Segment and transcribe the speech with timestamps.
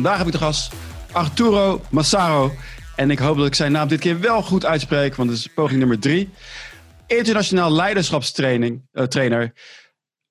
[0.00, 0.72] Vandaag heb ik de gast
[1.12, 2.52] Arturo Massaro.
[2.96, 5.46] En ik hoop dat ik zijn naam dit keer wel goed uitspreek, want het is
[5.46, 6.28] poging nummer drie.
[7.06, 9.52] Internationaal leiderschapstrainer, uh, trainer,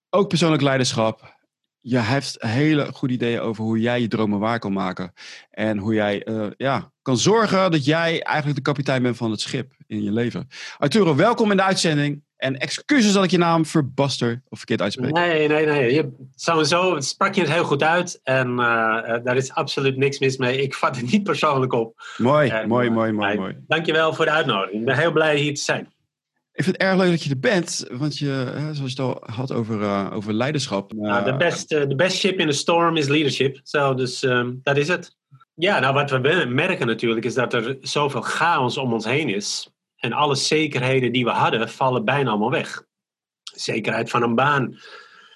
[0.09, 1.37] ook persoonlijk leiderschap.
[1.79, 5.13] Je hebt hele goede ideeën over hoe jij je dromen waar kan maken.
[5.49, 9.41] En hoe jij uh, ja, kan zorgen dat jij eigenlijk de kapitein bent van het
[9.41, 10.47] schip in je leven.
[10.77, 12.23] Arturo, welkom in de uitzending.
[12.39, 15.11] En excuses dat ik je naam verbaster of verkeerd uitspreek.
[15.11, 15.93] Nee, nee, nee.
[15.93, 18.19] Je, sowieso sprak je het heel goed uit.
[18.23, 18.57] En uh,
[19.23, 20.61] daar is absoluut niks mis mee.
[20.61, 22.01] Ik vat het niet persoonlijk op.
[22.17, 23.57] Mooi, en, mooi, mooi, mooi, mooi.
[23.67, 24.79] Dankjewel voor de uitnodiging.
[24.79, 25.93] Ik ben heel blij hier te zijn.
[26.53, 29.23] Ik vind het erg leuk dat je er bent, want je, zoals je het al
[29.25, 30.93] had over, uh, over leiderschap.
[30.93, 33.59] Nou, de, best, uh, best ship in a storm is leadership.
[33.63, 35.17] So, dus um, dat is het.
[35.53, 39.69] Ja, nou wat we merken natuurlijk is dat er zoveel chaos om ons heen is.
[39.99, 42.83] En alle zekerheden die we hadden, vallen bijna allemaal weg.
[43.43, 44.79] Zekerheid van een baan.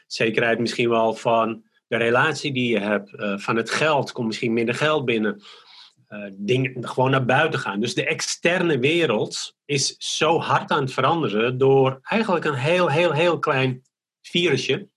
[0.08, 3.14] Zekerheid misschien wel van de relatie die je hebt.
[3.14, 4.12] Uh, van het geld.
[4.12, 5.44] Komt misschien minder geld binnen.
[6.10, 7.80] Uh, dingen, gewoon naar buiten gaan.
[7.80, 13.12] Dus de externe wereld is zo hard aan het veranderen door eigenlijk een heel, heel,
[13.12, 13.84] heel klein
[14.22, 14.88] virusje.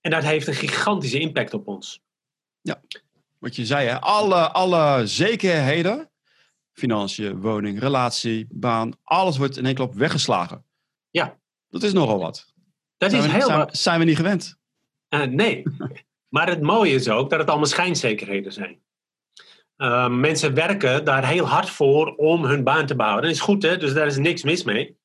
[0.00, 2.00] En dat heeft een gigantische impact op ons.
[2.60, 2.80] Ja,
[3.38, 4.00] wat je zei, hè?
[4.00, 6.10] Alle, alle zekerheden
[6.76, 10.64] financiën, woning, relatie, baan, alles wordt in één klap weggeslagen.
[11.10, 11.38] Ja.
[11.68, 12.54] Dat is nogal wat.
[12.96, 13.76] Dat zijn is we, heel zijn, wat.
[13.76, 14.56] Zijn we niet gewend?
[15.08, 15.62] Uh, nee.
[16.34, 18.84] maar het mooie is ook dat het allemaal schijnzekerheden zijn.
[19.76, 23.24] Uh, mensen werken daar heel hard voor om hun baan te behouden.
[23.24, 23.76] Dat is goed, hè?
[23.76, 24.98] dus daar is niks mis mee.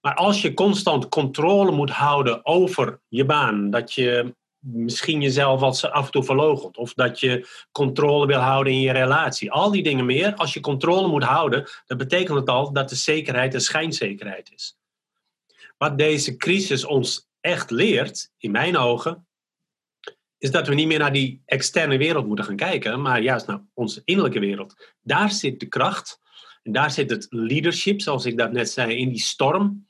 [0.00, 6.04] Maar als je constant controle moet houden over je baan, dat je misschien jezelf af
[6.04, 6.76] en toe verloochent.
[6.76, 9.50] Of dat je controle wil houden in je relatie.
[9.52, 10.34] Al die dingen meer.
[10.34, 14.78] Als je controle moet houden, dan betekent het al dat de zekerheid een schijnzekerheid is.
[15.78, 19.26] Wat deze crisis ons echt leert, in mijn ogen,
[20.38, 23.62] is dat we niet meer naar die externe wereld moeten gaan kijken, maar juist naar
[23.74, 24.94] onze innerlijke wereld.
[25.02, 26.20] Daar zit de kracht.
[26.62, 29.86] En daar zit het leadership, zoals ik dat net zei, in die storm.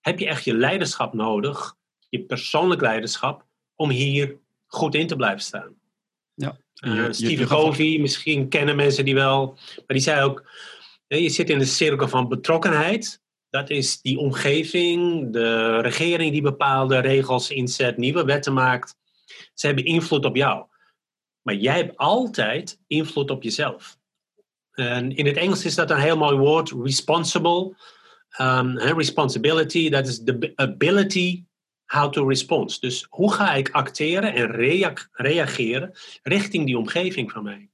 [0.00, 1.76] Heb je echt je leiderschap nodig,
[2.08, 3.46] je persoonlijk leiderschap,
[3.76, 5.74] om hier goed in te blijven staan.
[6.34, 6.56] Ja.
[6.84, 9.46] Uh, Steve Covey, misschien kennen mensen die wel,
[9.76, 10.50] maar die zei ook,
[11.06, 13.20] je zit in een cirkel van betrokkenheid.
[13.50, 18.96] Dat is die omgeving, de regering die bepaalde regels inzet, nieuwe wetten maakt.
[19.54, 20.66] Ze hebben invloed op jou.
[21.42, 23.96] Maar jij hebt altijd invloed op jezelf.
[24.72, 27.76] En in het Engels is dat een heel mooi woord, responsible.
[28.40, 31.44] Um, responsibility, dat is the ability
[31.92, 32.80] how to respond.
[32.80, 35.92] Dus hoe ga ik acteren en rea reageren
[36.22, 37.68] richting die omgeving van mij?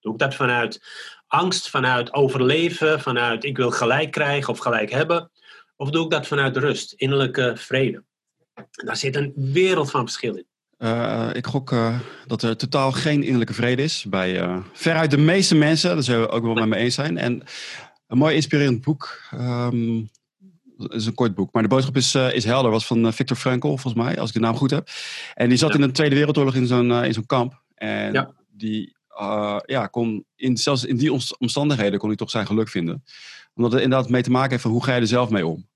[0.00, 0.82] Doe ik dat vanuit
[1.26, 5.30] angst, vanuit overleven, vanuit ik wil gelijk krijgen of gelijk hebben?
[5.76, 8.04] Of doe ik dat vanuit rust, innerlijke vrede?
[8.70, 10.46] Daar zit een wereld van verschil in.
[10.78, 15.18] Uh, ik gok uh, dat er totaal geen innerlijke vrede is bij uh, veruit de
[15.18, 15.94] meeste mensen.
[15.94, 17.18] Dat zullen we ook wel met me eens zijn.
[17.18, 17.42] En
[18.06, 19.20] een mooi inspirerend boek.
[19.30, 19.72] Het
[20.76, 22.70] is een kort boek, maar de boodschap is, uh, is helder.
[22.70, 24.88] Was van Victor Frankl, volgens mij, als ik de naam goed heb.
[25.34, 25.74] En die zat ja.
[25.74, 27.62] in de Tweede Wereldoorlog in zo'n uh, in zo'n kamp.
[27.74, 28.30] En ja.
[28.50, 33.04] die uh, ja, kon in, zelfs in die omstandigheden kon hij toch zijn geluk vinden.
[33.54, 35.68] Omdat het inderdaad mee te maken heeft van hoe ga je er zelf mee om.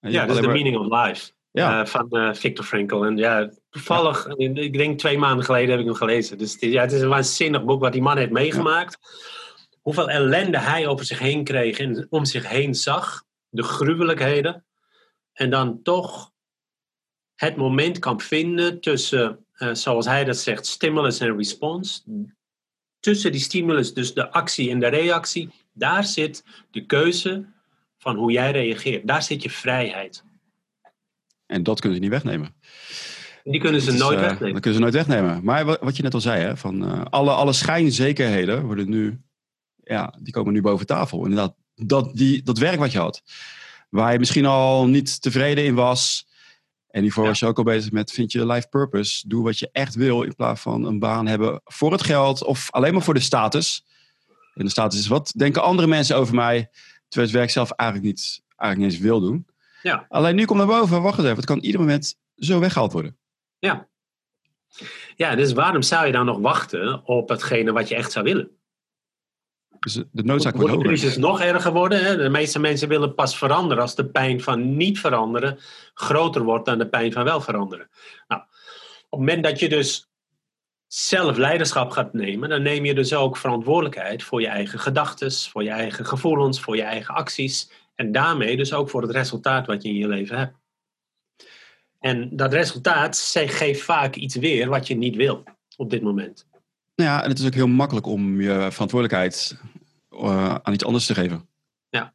[0.00, 1.34] En ja, dat is de meaning of life.
[1.50, 1.86] Ja.
[1.86, 3.02] van Victor Frankl.
[3.02, 4.50] En ja, toevallig, ja.
[4.54, 6.38] ik denk twee maanden geleden heb ik hem gelezen.
[6.38, 8.98] Dus ja, het is een waanzinnig boek wat die man heeft meegemaakt.
[9.80, 13.25] Hoeveel ellende hij over zich heen kreeg en om zich heen zag
[13.56, 14.64] de gruwelijkheden.
[15.32, 16.32] En dan toch
[17.34, 22.02] het moment kan vinden tussen, uh, zoals hij dat zegt, stimulus en response.
[23.00, 27.46] Tussen die stimulus, dus de actie en de reactie, daar zit de keuze
[27.98, 29.06] van hoe jij reageert.
[29.06, 30.24] Daar zit je vrijheid.
[31.46, 32.54] En dat kunnen ze niet wegnemen.
[33.44, 34.52] Die kunnen ze is, nooit uh, wegnemen.
[34.52, 35.44] Dat kunnen ze nooit wegnemen.
[35.44, 39.20] Maar wat je net al zei, hè, van, uh, alle, alle schijnzekerheden worden nu,
[39.82, 41.22] ja, die komen nu boven tafel.
[41.22, 43.22] Inderdaad, dat, die, dat werk wat je had,
[43.88, 46.26] waar je misschien al niet tevreden in was.
[46.90, 47.28] En hiervoor ja.
[47.28, 49.28] was je ook al bezig met, vind je life purpose?
[49.28, 52.70] Doe wat je echt wil in plaats van een baan hebben voor het geld of
[52.70, 53.84] alleen maar voor de status.
[54.54, 56.68] En de status is, wat denken andere mensen over mij?
[57.08, 59.46] Terwijl het werk zelf eigenlijk niet, eigenlijk niet eens wil doen.
[59.82, 60.06] Ja.
[60.08, 63.16] Alleen nu komt naar boven, wacht eens even, het kan ieder moment zo weggehaald worden.
[63.58, 63.88] Ja.
[65.16, 68.50] Ja, dus waarom zou je dan nog wachten op hetgene wat je echt zou willen?
[69.80, 72.04] Dus de noodzaak wordt de crisis nog erger worden.
[72.04, 72.16] Hè?
[72.16, 75.58] De meeste mensen willen pas veranderen als de pijn van niet veranderen
[75.94, 77.88] groter wordt dan de pijn van wel veranderen.
[78.28, 80.08] Nou, op het moment dat je dus
[80.86, 85.62] zelf leiderschap gaat nemen, dan neem je dus ook verantwoordelijkheid voor je eigen gedachten, voor
[85.62, 89.82] je eigen gevoelens, voor je eigen acties en daarmee dus ook voor het resultaat wat
[89.82, 90.56] je in je leven hebt.
[92.00, 95.44] En dat resultaat geeft vaak iets weer wat je niet wil.
[95.76, 96.46] op dit moment.
[96.96, 99.58] Nou ja, en het is ook heel makkelijk om je verantwoordelijkheid
[100.10, 101.48] uh, aan iets anders te geven.
[101.88, 102.14] Ja.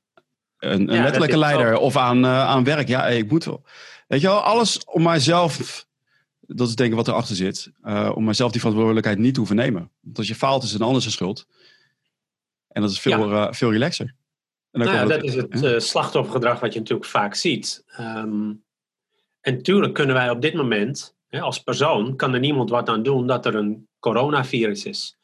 [0.57, 2.87] Een, een letterlijke leider of aan, uh, aan werk.
[2.87, 3.63] Ja, ik moet wel.
[4.07, 5.85] Weet je wel, alles om mijzelf,
[6.39, 9.57] dat is denk ik wat erachter zit, uh, om mijzelf die verantwoordelijkheid niet te hoeven
[9.57, 9.91] nemen.
[9.99, 11.47] Want als je faalt is een ander schuld.
[12.67, 13.53] En dat is veel, ja.
[13.53, 14.15] veel relaxer.
[14.71, 17.83] Nou ja, dat is het slachtoffergedrag wat je natuurlijk vaak ziet.
[17.99, 18.63] Um,
[19.41, 23.03] en natuurlijk kunnen wij op dit moment, hè, als persoon, kan er niemand wat aan
[23.03, 25.17] doen dat er een coronavirus is.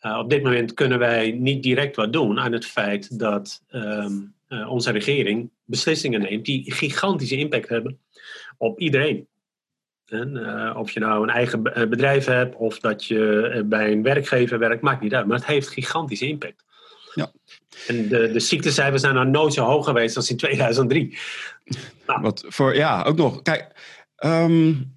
[0.00, 4.34] Uh, op dit moment kunnen wij niet direct wat doen aan het feit dat um,
[4.48, 7.98] uh, onze regering beslissingen neemt die gigantische impact hebben
[8.58, 9.26] op iedereen.
[10.06, 14.58] En, uh, of je nou een eigen bedrijf hebt of dat je bij een werkgever
[14.58, 15.26] werkt, maakt niet uit.
[15.26, 16.64] Maar het heeft gigantische impact.
[17.14, 17.32] Ja.
[17.86, 21.18] En de, de ziektecijfers zijn nog nooit zo hoog geweest als in 2003.
[22.06, 22.20] Nou.
[22.20, 23.42] Wat voor, ja, ook nog.
[23.42, 23.70] Kijk,
[24.24, 24.93] um,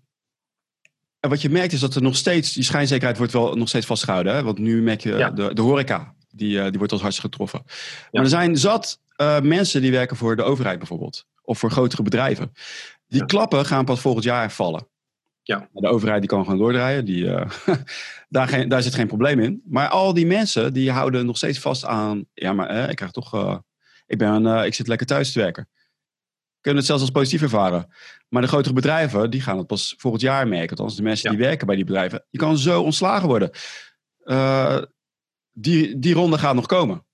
[1.20, 4.36] wat je merkt is dat er nog steeds, die schijnzekerheid wordt wel nog steeds vastgehouden.
[4.36, 4.44] Hè?
[4.44, 5.30] Want nu merk je ja.
[5.30, 7.62] de, de horeca, die, uh, die wordt als hardst getroffen.
[7.66, 7.74] Ja.
[8.12, 11.26] Maar er zijn zat uh, mensen die werken voor de overheid bijvoorbeeld.
[11.42, 12.52] Of voor grotere bedrijven.
[13.08, 14.88] Die klappen gaan pas volgend jaar vallen.
[15.44, 15.70] Ja.
[15.72, 17.06] De overheid die kan gewoon doordraaien.
[17.06, 17.50] Die, uh,
[18.30, 19.62] daar, geen, daar zit geen probleem in.
[19.66, 22.26] Maar al die mensen die houden nog steeds vast aan.
[22.34, 23.36] Ja, maar eh, ik krijg toch.
[23.36, 23.58] Uh,
[24.08, 25.68] ik, ben, ik zit lekker thuis te werken.
[26.62, 27.94] Kunnen het zelfs als positief ervaren.
[28.30, 30.70] Maar de grotere bedrijven die gaan het pas volgend jaar merken.
[30.70, 31.38] Althans, de mensen ja.
[31.38, 32.26] die werken bij die bedrijven.
[32.30, 33.52] Je kan zo ontslagen worden.
[35.52, 37.06] die, die ronde gaat nog komen.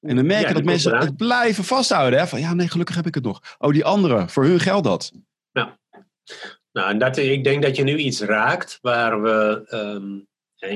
[0.00, 2.18] En dan merk je ja, dat mensen het blijven vasthouden.
[2.18, 2.26] Hè?
[2.26, 3.40] Van ja, nee, gelukkig heb ik het nog.
[3.58, 5.12] Oh, die anderen, voor hun geldt dat.
[5.50, 5.78] Ja.
[6.72, 10.28] Nou, en dat, ik denk dat je nu iets raakt waar we um,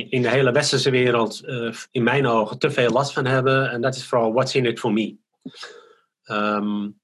[0.09, 3.71] in de hele westerse wereld uh, in mijn ogen te veel last van hebben.
[3.71, 5.17] En dat is vooral what's in it for me.
[6.25, 7.01] Um,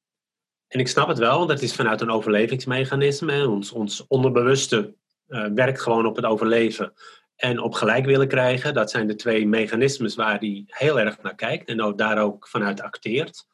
[0.70, 3.48] en ik snap het wel, want dat is vanuit een overlevingsmechanisme.
[3.48, 4.94] Ons, ons onderbewuste
[5.28, 6.92] uh, werkt gewoon op het overleven
[7.36, 8.74] en op gelijk willen krijgen.
[8.74, 12.48] Dat zijn de twee mechanismes waar hij heel erg naar kijkt en ook daar ook
[12.48, 13.46] vanuit acteert.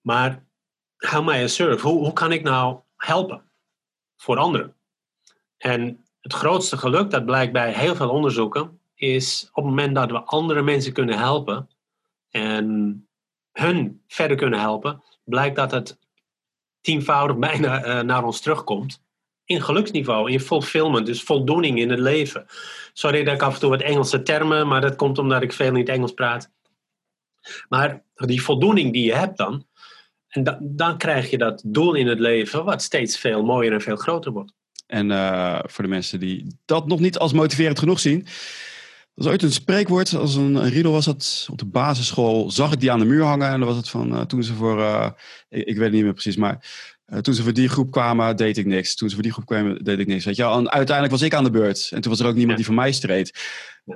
[0.00, 0.44] Maar
[0.96, 1.86] how may I serve?
[1.86, 3.50] Hoe, hoe kan ik nou helpen
[4.16, 4.76] voor anderen.
[5.58, 10.10] En het grootste geluk, dat blijkt bij heel veel onderzoeken, is op het moment dat
[10.10, 11.68] we andere mensen kunnen helpen
[12.30, 13.06] en
[13.52, 15.98] hun verder kunnen helpen, blijkt dat het
[16.80, 19.02] tienvoudig bijna uh, naar ons terugkomt.
[19.44, 22.46] In geluksniveau, in fulfillment, dus voldoening in het leven.
[22.92, 25.66] Sorry dat ik af en toe wat Engelse termen, maar dat komt omdat ik veel
[25.66, 26.50] in het Engels praat.
[27.68, 29.66] Maar die voldoening die je hebt dan,
[30.28, 33.80] en da dan krijg je dat doel in het leven wat steeds veel mooier en
[33.80, 34.52] veel groter wordt.
[34.86, 38.26] En uh, voor de mensen die dat nog niet als motiverend genoeg zien.
[39.14, 42.72] Dat is ooit een spreekwoord, als een, een riedel was dat op de basisschool, zag
[42.72, 43.48] ik die aan de muur hangen.
[43.48, 45.10] En dan was het van, uh, toen ze voor, uh,
[45.48, 46.64] ik, ik, weet het niet meer precies, maar
[47.20, 48.94] toen ze voor die groep kwamen, deed ik niks.
[48.94, 50.24] Toen ze voor die groep kwamen, deed ik niks.
[50.24, 50.44] Weet je?
[50.44, 51.88] En uiteindelijk was ik aan de beurt.
[51.90, 53.38] En toen was er ook niemand die voor mij streed.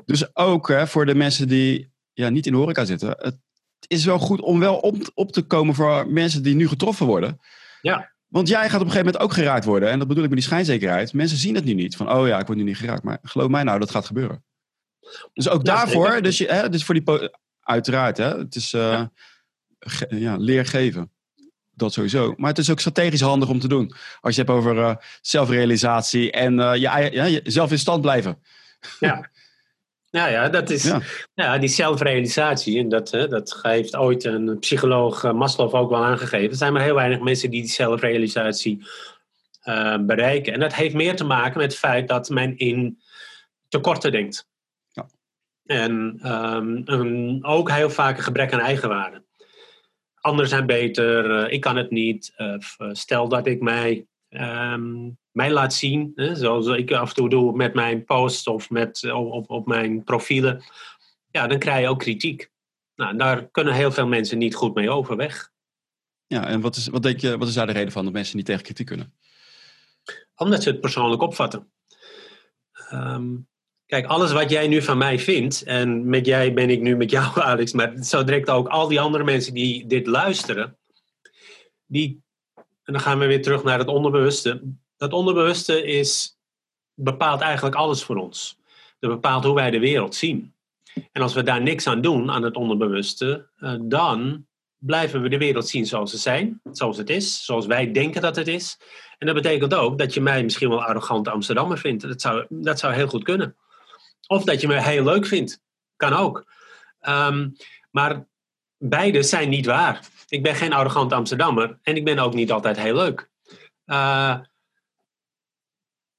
[0.04, 3.08] Dus ook hè, voor de mensen die ja, niet in de horeca zitten.
[3.08, 3.36] Het
[3.86, 7.40] is wel goed om wel op, op te komen voor mensen die nu getroffen worden.
[7.80, 8.14] Ja.
[8.26, 9.90] Want jij gaat op een gegeven moment ook geraakt worden.
[9.90, 11.12] En dat bedoel ik met die schijnzekerheid.
[11.12, 11.96] Mensen zien het nu niet.
[11.96, 13.02] Van, oh ja, ik word nu niet geraakt.
[13.02, 14.44] Maar geloof mij nou, dat gaat gebeuren.
[15.32, 17.30] Dus ook ja, daarvoor, dus, je, hè, dus voor die...
[17.60, 18.38] Uiteraard, hè.
[18.38, 19.10] Het is uh, ja.
[19.78, 21.10] Ge, ja, leer geven.
[21.74, 22.34] Dat sowieso.
[22.36, 23.94] Maar het is ook strategisch handig om te doen.
[24.20, 28.42] Als je het hebt over uh, zelfrealisatie en uh, je, ja, zelf in stand blijven.
[29.00, 29.30] Ja.
[30.10, 31.00] Nou ja, dat is ja.
[31.34, 32.78] ja die zelfrealisatie.
[32.78, 36.50] En dat, dat heeft ooit een psycholoog, Maslow, ook wel aangegeven.
[36.50, 38.86] Er zijn maar heel weinig mensen die die zelfrealisatie
[39.64, 40.52] uh, bereiken.
[40.52, 43.00] En dat heeft meer te maken met het feit dat men in
[43.68, 44.46] tekorten denkt.
[45.66, 49.24] En um, um, ook heel vaak een gebrek aan eigenwaarde.
[50.20, 52.34] Anderen zijn beter, uh, ik kan het niet.
[52.92, 57.56] stel dat ik mij um, mij laat zien, hè, zoals ik af en toe doe
[57.56, 60.64] met mijn posts of met, op, op mijn profielen,
[61.30, 62.50] ja, dan krijg je ook kritiek.
[62.94, 65.50] Nou, daar kunnen heel veel mensen niet goed mee overweg.
[66.26, 68.36] Ja, en wat is, wat denk je, wat is daar de reden van dat mensen
[68.36, 69.14] niet tegen kritiek kunnen?
[70.36, 71.72] Omdat ze het persoonlijk opvatten.
[72.92, 73.48] Um,
[73.86, 77.10] kijk, alles wat jij nu van mij vindt, en met jij ben ik nu met
[77.10, 80.76] jou, Alex, maar zo direct ook al die andere mensen die dit luisteren,
[81.86, 82.22] die,
[82.54, 84.62] en dan gaan we weer terug naar het onderbewuste,
[84.96, 86.36] dat onderbewuste is,
[86.94, 88.58] bepaalt eigenlijk alles voor ons.
[88.98, 90.54] Dat bepaalt hoe wij de wereld zien.
[91.12, 94.46] En als we daar niks aan doen, aan het onderbewuste, uh, dan
[94.78, 98.36] blijven we de wereld zien zoals ze zijn, zoals het is, zoals wij denken dat
[98.36, 98.78] het is.
[99.18, 102.08] En dat betekent ook dat je mij misschien wel arrogant Amsterdammer vindt.
[102.08, 103.56] Dat zou, dat zou heel goed kunnen.
[104.26, 105.62] Of dat je me heel leuk vindt.
[105.96, 106.54] Kan ook.
[107.00, 107.56] Um,
[107.90, 108.26] maar
[108.78, 110.08] beide zijn niet waar.
[110.28, 113.30] Ik ben geen arrogant Amsterdammer en ik ben ook niet altijd heel leuk.
[113.86, 114.40] Uh,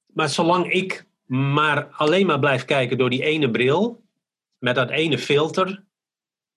[0.06, 4.02] maar zolang ik maar alleen maar blijf kijken door die ene bril,
[4.58, 5.84] met dat ene filter,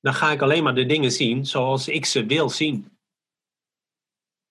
[0.02, 2.98] dan ga ik alleen maar de dingen zien zoals ik ze wil zien.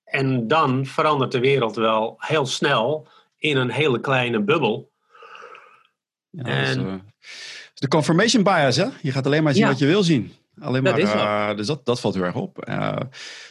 [0.04, 4.89] En dan verandert de wereld wel heel snel in een hele kleine bubbel.
[6.30, 6.94] Ja, en, uh,
[7.74, 8.86] de confirmation bias, hè?
[9.02, 10.32] Je gaat alleen maar zien wat je wil zien.
[10.60, 12.68] Alleen maar, uh, dus dat, dat valt heel erg op.
[12.68, 12.96] Uh,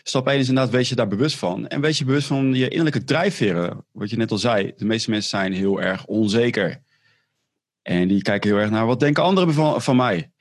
[0.03, 1.67] stap 1 is inderdaad, wees je daar bewust van.
[1.67, 3.85] En wees je bewust van je innerlijke drijfveren.
[3.91, 6.81] Wat je net al zei, de meeste mensen zijn heel erg onzeker.
[7.81, 10.31] En die kijken heel erg naar, wat denken anderen van, van mij?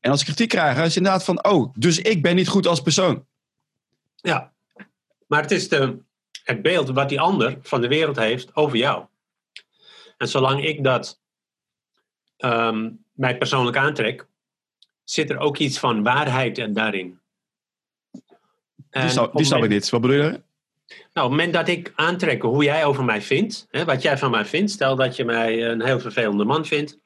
[0.00, 2.66] En als ze kritiek krijgen, is het inderdaad van, oh, dus ik ben niet goed
[2.66, 3.26] als persoon.
[4.16, 4.52] Ja,
[5.26, 5.98] maar het is de,
[6.44, 9.04] het beeld wat die ander van de wereld heeft over jou.
[10.16, 11.20] En zolang ik dat
[12.44, 14.26] um, mij persoonlijk aantrek,
[15.04, 17.20] zit er ook iets van waarheid daarin.
[18.90, 19.90] die snap, die snap ik niet.
[19.90, 20.40] Wat bedoel je?
[21.12, 24.18] Nou, op het moment dat ik aantrek hoe jij over mij vindt, hè, wat jij
[24.18, 26.98] van mij vindt, stel dat je mij een heel vervelende man vindt,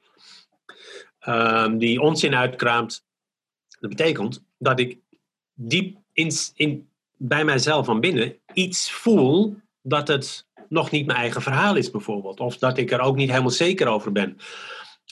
[1.26, 3.04] um, die onzin uitkraamt,
[3.80, 4.98] dat betekent dat ik
[5.54, 11.42] diep in, in, bij mijzelf van binnen iets voel dat het nog niet mijn eigen
[11.42, 12.40] verhaal is, bijvoorbeeld.
[12.40, 14.38] Of dat ik er ook niet helemaal zeker over ben.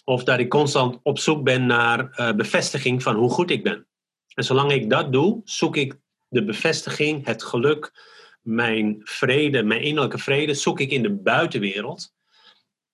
[0.04, 3.86] Of dat ik constant op zoek ben naar uh, bevestiging van hoe goed ik ben.
[4.34, 7.92] En zolang ik dat doe, zoek ik de bevestiging, het geluk,
[8.40, 12.12] mijn vrede, mijn innerlijke vrede, zoek ik in de buitenwereld.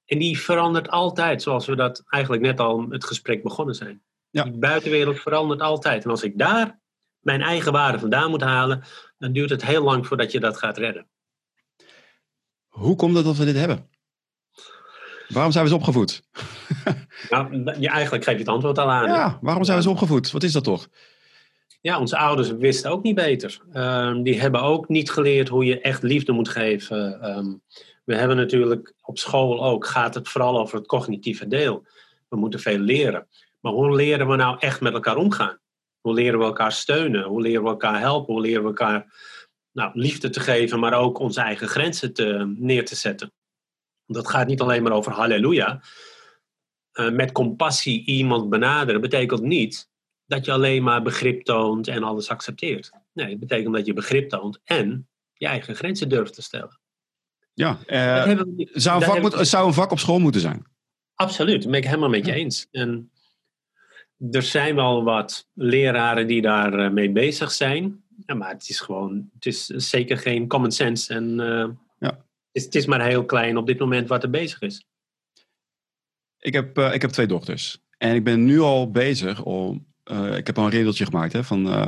[0.04, 4.02] En die verandert altijd, zoals we dat eigenlijk net al het gesprek begonnen zijn.
[4.30, 4.42] Ja.
[4.42, 6.04] Die buitenwereld verandert altijd.
[6.04, 6.80] En als ik daar
[7.20, 8.82] mijn eigen waarde vandaan moet halen,
[9.18, 11.08] dan duurt het heel lang voordat je dat gaat redden.
[12.68, 13.88] Hoe komt het dat we dit hebben?
[15.32, 16.22] Waarom zijn we zo opgevoed?
[17.30, 19.08] nou, je, eigenlijk geef je het antwoord al aan.
[19.08, 20.30] Ja, waarom zijn we zo opgevoed?
[20.30, 20.88] Wat is dat toch?
[21.80, 23.60] Ja, onze ouders wisten ook niet beter.
[23.72, 27.28] Um, die hebben ook niet geleerd hoe je echt liefde moet geven.
[27.36, 27.62] Um,
[28.04, 31.86] we hebben natuurlijk op school ook, gaat het vooral over het cognitieve deel.
[32.28, 33.26] We moeten veel leren.
[33.60, 35.58] Maar hoe leren we nou echt met elkaar omgaan?
[36.00, 37.24] Hoe leren we elkaar steunen?
[37.24, 38.34] Hoe leren we elkaar helpen?
[38.34, 39.14] Hoe leren we elkaar
[39.72, 43.32] nou, liefde te geven, maar ook onze eigen grenzen te, neer te zetten?
[44.12, 45.82] Dat gaat niet alleen maar over halleluja.
[46.92, 49.88] Uh, met compassie iemand benaderen betekent niet
[50.26, 52.90] dat je alleen maar begrip toont en alles accepteert.
[53.12, 56.80] Nee, het betekent dat je begrip toont en je eigen grenzen durft te stellen.
[57.54, 58.40] Ja, uh,
[58.72, 60.66] zou, een vak moet, zou een vak op school moeten zijn?
[61.14, 62.66] Absoluut, dat ben ik helemaal met je eens.
[62.70, 63.10] En
[64.30, 68.04] er zijn wel wat leraren die daar uh, mee bezig zijn.
[68.26, 71.14] Ja, maar het is gewoon, het is zeker geen common sense.
[71.14, 71.68] En uh,
[72.52, 74.86] is, het, is, maar heel klein op dit moment wat er bezig is.
[76.38, 77.78] Ik heb, ik heb twee dochters.
[77.98, 81.44] En ik ben nu al bezig om uh, ik heb al een regeltje gemaakt hè,
[81.44, 81.86] van, uh,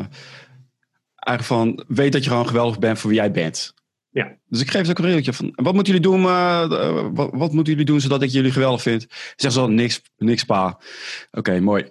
[1.14, 3.74] eigenlijk van, weet dat je gewoon geweldig bent voor wie jij bent.
[4.10, 4.36] Ja.
[4.48, 7.72] Dus ik geef ze ook een regeltje van, wat moeten jullie doen, wat, wat, moeten
[7.72, 9.06] jullie doen zodat ik jullie geweldig vind?
[9.36, 10.66] Zeg zo, niks, niks pa.
[10.66, 11.90] Oké, okay, mooi.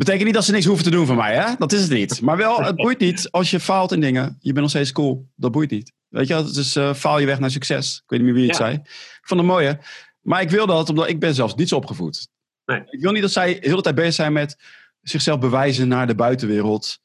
[0.00, 1.54] Betekent niet dat ze niks hoeven te doen voor mij, hè?
[1.58, 2.20] Dat is het niet.
[2.20, 4.36] Maar wel, het boeit niet als je faalt in dingen.
[4.38, 5.28] Je bent nog steeds cool.
[5.36, 5.92] Dat boeit niet.
[6.08, 8.00] Weet je, dus uh, faal je weg naar succes.
[8.04, 8.64] Ik weet niet meer wie het ja.
[8.64, 8.76] zei.
[8.76, 9.78] Ik vond het mooie.
[10.20, 12.28] Maar ik wil dat, omdat ik ben zelfs niet zo opgevoed.
[12.64, 12.82] Nee.
[12.86, 14.58] Ik wil niet dat zij heel de tijd bezig zijn met
[15.02, 16.98] zichzelf bewijzen naar de buitenwereld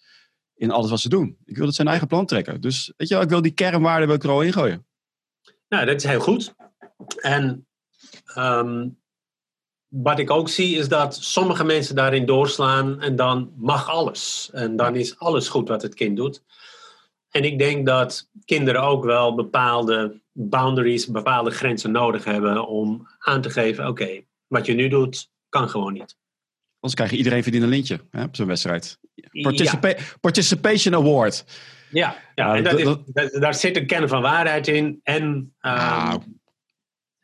[0.55, 1.37] in alles wat ze doen.
[1.45, 2.61] Ik wil dat zijn eigen plan trekken.
[2.61, 4.85] Dus weet je wel, ik wil die kernwaarden wil ik er al ingooien.
[5.69, 6.53] Nou, dat is heel goed.
[7.21, 7.67] En
[8.37, 8.97] um,
[10.03, 14.49] wat ik ook zie is dat sommige mensen daarin doorslaan en dan mag alles.
[14.53, 16.43] En dan is alles goed wat het kind doet.
[17.29, 23.41] En ik denk dat kinderen ook wel bepaalde boundaries, bepaalde grenzen nodig hebben om aan
[23.41, 26.17] te geven: oké, wat je nu doet, kan gewoon niet.
[26.79, 28.99] Anders krijg je iedereen verdient een lintje hè, op zo'n wedstrijd.
[29.41, 29.97] Participa ja.
[30.21, 31.45] Participation Award.
[31.89, 34.99] Ja, ja en dat is, dat, daar zit een kern van waarheid in.
[35.03, 36.21] En, nou,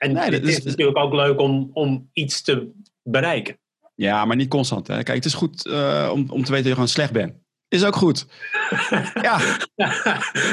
[0.01, 2.72] en nee, het is, is natuurlijk ook leuk om, om iets te
[3.03, 3.58] bereiken.
[3.96, 4.88] Ja, maar niet constant.
[4.88, 5.03] Hè.
[5.03, 7.34] Kijk, het is goed uh, om, om te weten dat je gewoon slecht bent.
[7.67, 8.25] Is ook goed.
[9.27, 9.39] ja.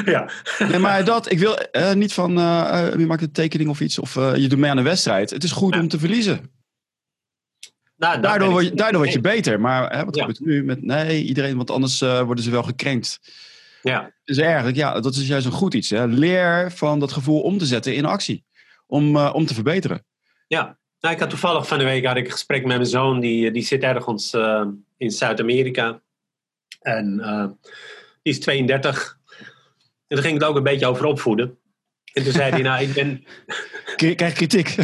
[0.05, 0.29] ja.
[0.59, 3.99] Nee, maar dat, ik wil uh, niet van, uh, je maakt een tekening of iets,
[3.99, 5.29] of je doet mee aan een wedstrijd.
[5.29, 5.79] Het is goed ja.
[5.79, 6.51] om te verliezen.
[7.97, 9.59] Nou, daardoor, word je, daardoor word je beter.
[9.59, 10.21] Maar hè, wat ja.
[10.21, 13.19] gebeurt er nu met nee, iedereen, want anders worden ze wel gekrenkt.
[13.81, 14.11] Ja.
[14.23, 15.89] Dus eigenlijk, ja, dat is juist een goed iets.
[15.89, 16.05] Hè?
[16.05, 18.47] Leer van dat gevoel om te zetten in actie.
[18.89, 20.05] Om, uh, om te verbeteren.
[20.47, 23.19] Ja, nou, ik had toevallig van de week had ik een gesprek met mijn zoon.
[23.19, 24.65] Die, die zit ergens uh,
[24.97, 26.01] in Zuid-Amerika.
[26.81, 27.17] En
[28.21, 29.17] die is 32.
[30.07, 31.57] En daar ging het ook een beetje over opvoeden.
[32.13, 33.25] En toen zei hij, nou, ik ben...
[34.15, 34.75] Krijg kritiek?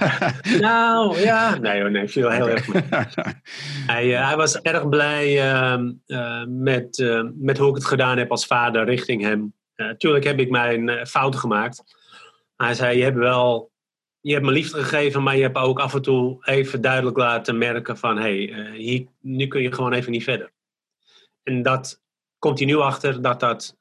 [0.60, 1.58] nou, ja.
[1.58, 2.82] Nee hoor, nee, viel heel erg mee.
[3.92, 8.30] hij, uh, hij was erg blij uh, uh, met, met hoe ik het gedaan heb
[8.30, 9.54] als vader richting hem.
[9.98, 11.95] Tuurlijk heb ik mijn fouten gemaakt.
[12.56, 13.70] Hij zei, je hebt wel...
[14.20, 17.58] je hebt me liefde gegeven, maar je hebt ook af en toe even duidelijk laten
[17.58, 20.52] merken van hé, hey, hier, nu kun je gewoon even niet verder.
[21.42, 22.02] En dat
[22.38, 23.76] komt hij nu achter dat dat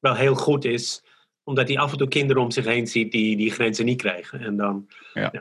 [0.00, 1.02] wel heel goed is
[1.44, 4.40] omdat hij af en toe kinderen om zich heen ziet die die grenzen niet krijgen.
[4.40, 5.32] En dan, ja.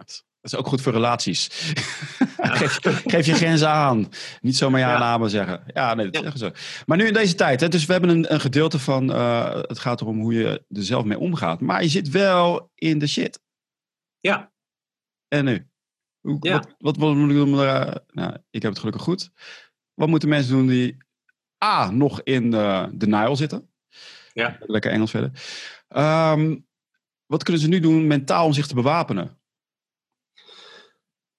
[0.44, 1.48] Dat is ook goed voor relaties.
[3.06, 4.10] geef, je grenzen aan.
[4.42, 5.00] Niet zomaar ja, ja.
[5.00, 5.64] namen zeggen.
[5.68, 6.38] Ja, nee, dat ja.
[6.38, 6.52] zo.
[6.86, 9.80] Maar nu in deze tijd, hè, dus we hebben een, een gedeelte van, uh, het
[9.80, 11.62] gaat erom hoe je er zelf mee omgaat.
[11.62, 13.40] Maar je zit wel in de shit.
[14.20, 14.52] Ja.
[15.28, 15.68] En nu?
[16.20, 16.54] Hoe, ja.
[16.54, 17.54] Wat, wat, wat moet ik doen?
[17.54, 19.30] Uh, nou, ik heb het gelukkig goed.
[19.94, 20.98] Wat moeten mensen doen die
[21.64, 23.70] A, nog in de denial zitten?
[24.34, 24.58] Ja.
[24.60, 25.32] Lekker Engels verder.
[25.88, 26.68] Um,
[27.26, 29.42] wat kunnen ze nu doen mentaal om zich te bewapenen?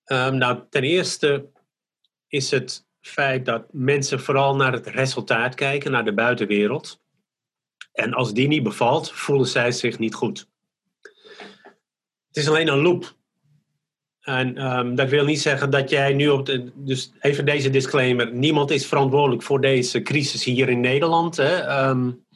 [0.07, 1.49] Um, nou, ten eerste
[2.29, 7.01] is het feit dat mensen vooral naar het resultaat kijken, naar de buitenwereld.
[7.93, 10.49] En als die niet bevalt, voelen zij zich niet goed.
[12.27, 13.15] Het is alleen een loop.
[14.21, 16.73] En um, dat wil niet zeggen dat jij nu op de.
[16.75, 21.37] Dus even deze disclaimer: niemand is verantwoordelijk voor deze crisis hier in Nederland.
[21.37, 21.89] Hè.
[21.89, 22.27] Um,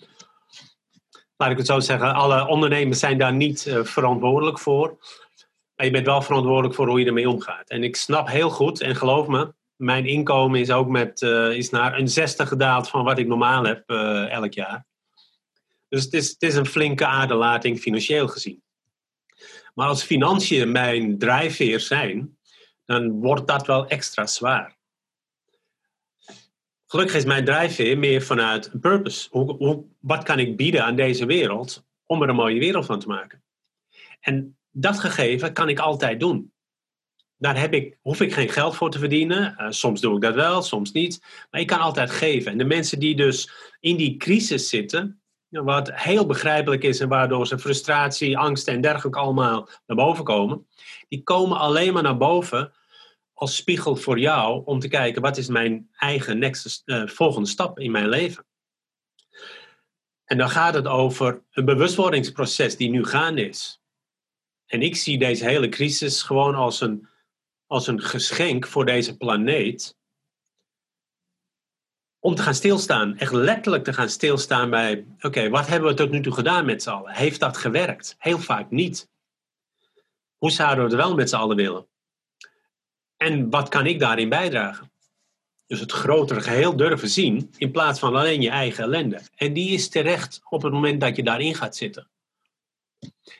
[1.36, 4.98] laat ik het zo zeggen, alle ondernemers zijn daar niet uh, verantwoordelijk voor.
[5.78, 7.68] Maar je bent wel verantwoordelijk voor hoe je ermee omgaat.
[7.68, 11.70] En ik snap heel goed, en geloof me, mijn inkomen is ook met, uh, is
[11.70, 14.86] naar een zesde gedaald van wat ik normaal heb uh, elk jaar.
[15.88, 18.62] Dus het is, het is een flinke aderlating financieel gezien.
[19.74, 22.38] Maar als financiën mijn drijfveer zijn,
[22.84, 24.78] dan wordt dat wel extra zwaar.
[26.86, 29.28] Gelukkig is mijn drijfveer meer vanuit een purpose.
[29.30, 33.00] Hoe, hoe, wat kan ik bieden aan deze wereld om er een mooie wereld van
[33.00, 33.42] te maken?
[34.20, 36.52] En dat gegeven kan ik altijd doen.
[37.36, 39.56] Daar heb ik, hoef ik geen geld voor te verdienen.
[39.58, 41.22] Uh, soms doe ik dat wel, soms niet.
[41.50, 42.52] Maar ik kan altijd geven.
[42.52, 47.46] En de mensen die dus in die crisis zitten, wat heel begrijpelijk is en waardoor
[47.46, 50.66] ze frustratie, angst en dergelijke allemaal naar boven komen,
[51.08, 52.72] die komen alleen maar naar boven
[53.32, 56.52] als spiegel voor jou om te kijken wat is mijn eigen
[56.84, 58.46] uh, volgende stap in mijn leven.
[60.24, 63.77] En dan gaat het over een bewustwordingsproces die nu gaande is.
[64.68, 67.08] En ik zie deze hele crisis gewoon als een,
[67.66, 69.96] als een geschenk voor deze planeet.
[72.18, 76.10] Om te gaan stilstaan, echt letterlijk te gaan stilstaan bij: oké, wat hebben we tot
[76.10, 77.12] nu toe gedaan met z'n allen?
[77.12, 78.16] Heeft dat gewerkt?
[78.18, 79.08] Heel vaak niet.
[80.36, 81.88] Hoe zouden we het wel met z'n allen willen?
[83.16, 84.92] En wat kan ik daarin bijdragen?
[85.66, 89.20] Dus het grotere geheel durven zien in plaats van alleen je eigen ellende.
[89.34, 92.10] En die is terecht op het moment dat je daarin gaat zitten.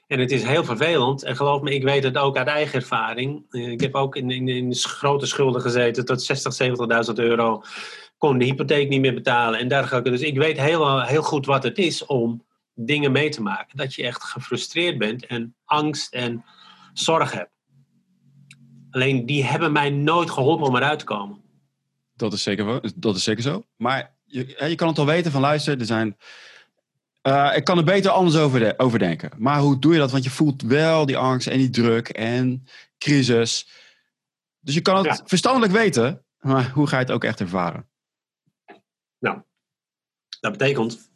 [0.07, 1.23] En het is heel vervelend.
[1.23, 3.47] En geloof me, ik weet het ook uit eigen ervaring.
[3.51, 6.57] Eh, ik heb ook in, in, in grote schulden gezeten tot 60,
[7.09, 7.63] 70.000 euro.
[8.19, 10.11] Kon de hypotheek niet meer betalen en dergelijke.
[10.11, 13.77] Dus ik weet heel, heel goed wat het is om dingen mee te maken.
[13.77, 16.45] Dat je echt gefrustreerd bent en angst en
[16.93, 17.51] zorg hebt.
[18.91, 21.41] Alleen die hebben mij nooit geholpen om eruit te komen.
[22.15, 23.65] Dat is zeker, dat is zeker zo.
[23.77, 26.17] Maar je, je kan het al weten van luister, er zijn
[27.23, 29.31] uh, ik kan er beter anders over, de, over denken.
[29.37, 30.11] Maar hoe doe je dat?
[30.11, 32.67] Want je voelt wel die angst en die druk en
[32.99, 33.69] crisis.
[34.61, 35.21] Dus je kan het ja.
[35.25, 37.89] verstandelijk weten, maar hoe ga je het ook echt ervaren?
[39.19, 39.43] Nou,
[40.41, 41.11] dat betekent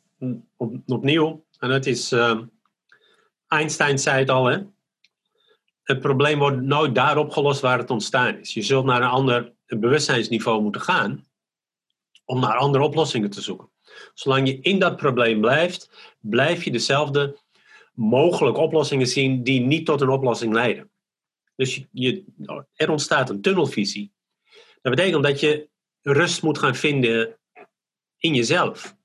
[0.56, 2.40] op, opnieuw, en dat is, uh,
[3.46, 4.58] Einstein zei het al, hè?
[5.82, 8.54] het probleem wordt nooit daar opgelost waar het ontstaan is.
[8.54, 11.26] Je zult naar een ander bewustzijnsniveau moeten gaan
[12.24, 13.70] om naar andere oplossingen te zoeken.
[14.12, 17.38] Zolang je in dat probleem blijft, blijf je dezelfde
[17.92, 20.90] mogelijke oplossingen zien die niet tot een oplossing leiden.
[21.56, 22.24] Dus je,
[22.74, 24.12] er ontstaat een tunnelvisie.
[24.82, 25.68] Dat betekent dat je
[26.00, 27.38] rust moet gaan vinden
[28.18, 28.96] in jezelf.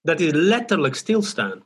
[0.00, 1.62] Dat is letterlijk stilstaan.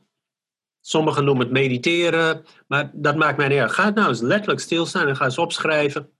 [0.81, 3.71] Sommigen noemen het mediteren, maar dat maakt mij niet uit.
[3.71, 6.11] Ga nou eens letterlijk stilstaan en ga eens opschrijven.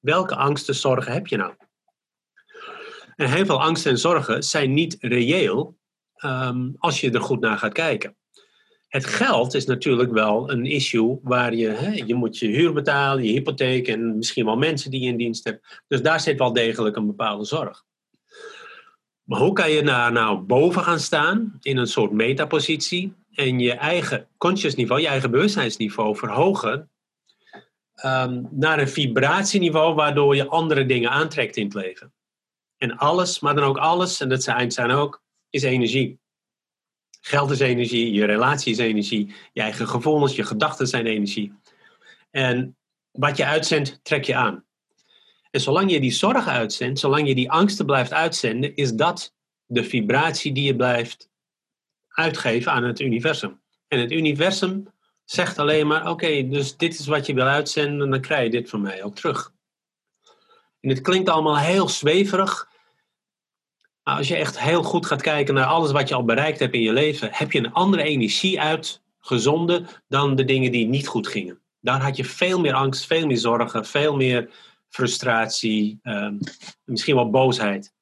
[0.00, 1.54] Welke angsten, zorgen heb je nou?
[3.22, 5.78] En heel veel angsten en zorgen zijn niet reëel
[6.24, 8.16] um, als je er goed naar gaat kijken.
[8.88, 13.24] Het geld is natuurlijk wel een issue waar je, hè, je moet je huur betalen,
[13.24, 15.82] je hypotheek en misschien wel mensen die je in dienst hebt.
[15.88, 17.84] Dus daar zit wel degelijk een bepaalde zorg.
[19.22, 23.72] Maar hoe kan je daar nou boven gaan staan in een soort metapositie en je
[23.72, 26.90] eigen conscious niveau, je eigen bewustzijnsniveau verhogen
[28.04, 32.12] um, naar een vibratieniveau waardoor je andere dingen aantrekt in het leven?
[32.82, 36.20] En alles, maar dan ook alles, en dat zijn, zijn ook, is energie.
[37.20, 41.52] Geld is energie, je relatie is energie, je eigen gevoelens, je gedachten zijn energie.
[42.30, 42.76] En
[43.10, 44.64] wat je uitzendt, trek je aan.
[45.50, 49.34] En zolang je die zorgen uitzendt, zolang je die angsten blijft uitzenden, is dat
[49.66, 51.30] de vibratie die je blijft
[52.08, 53.60] uitgeven aan het universum.
[53.88, 54.92] En het universum
[55.24, 58.70] zegt alleen maar: oké, dus dit is wat je wil uitzenden, dan krijg je dit
[58.70, 59.52] van mij ook terug.
[60.80, 62.70] En het klinkt allemaal heel zweverig.
[64.04, 66.74] Maar als je echt heel goed gaat kijken naar alles wat je al bereikt hebt
[66.74, 71.28] in je leven, heb je een andere energie uitgezonden dan de dingen die niet goed
[71.28, 71.60] gingen.
[71.80, 74.50] Daar had je veel meer angst, veel meer zorgen, veel meer
[74.88, 76.34] frustratie, ehm,
[76.84, 77.92] misschien wel boosheid.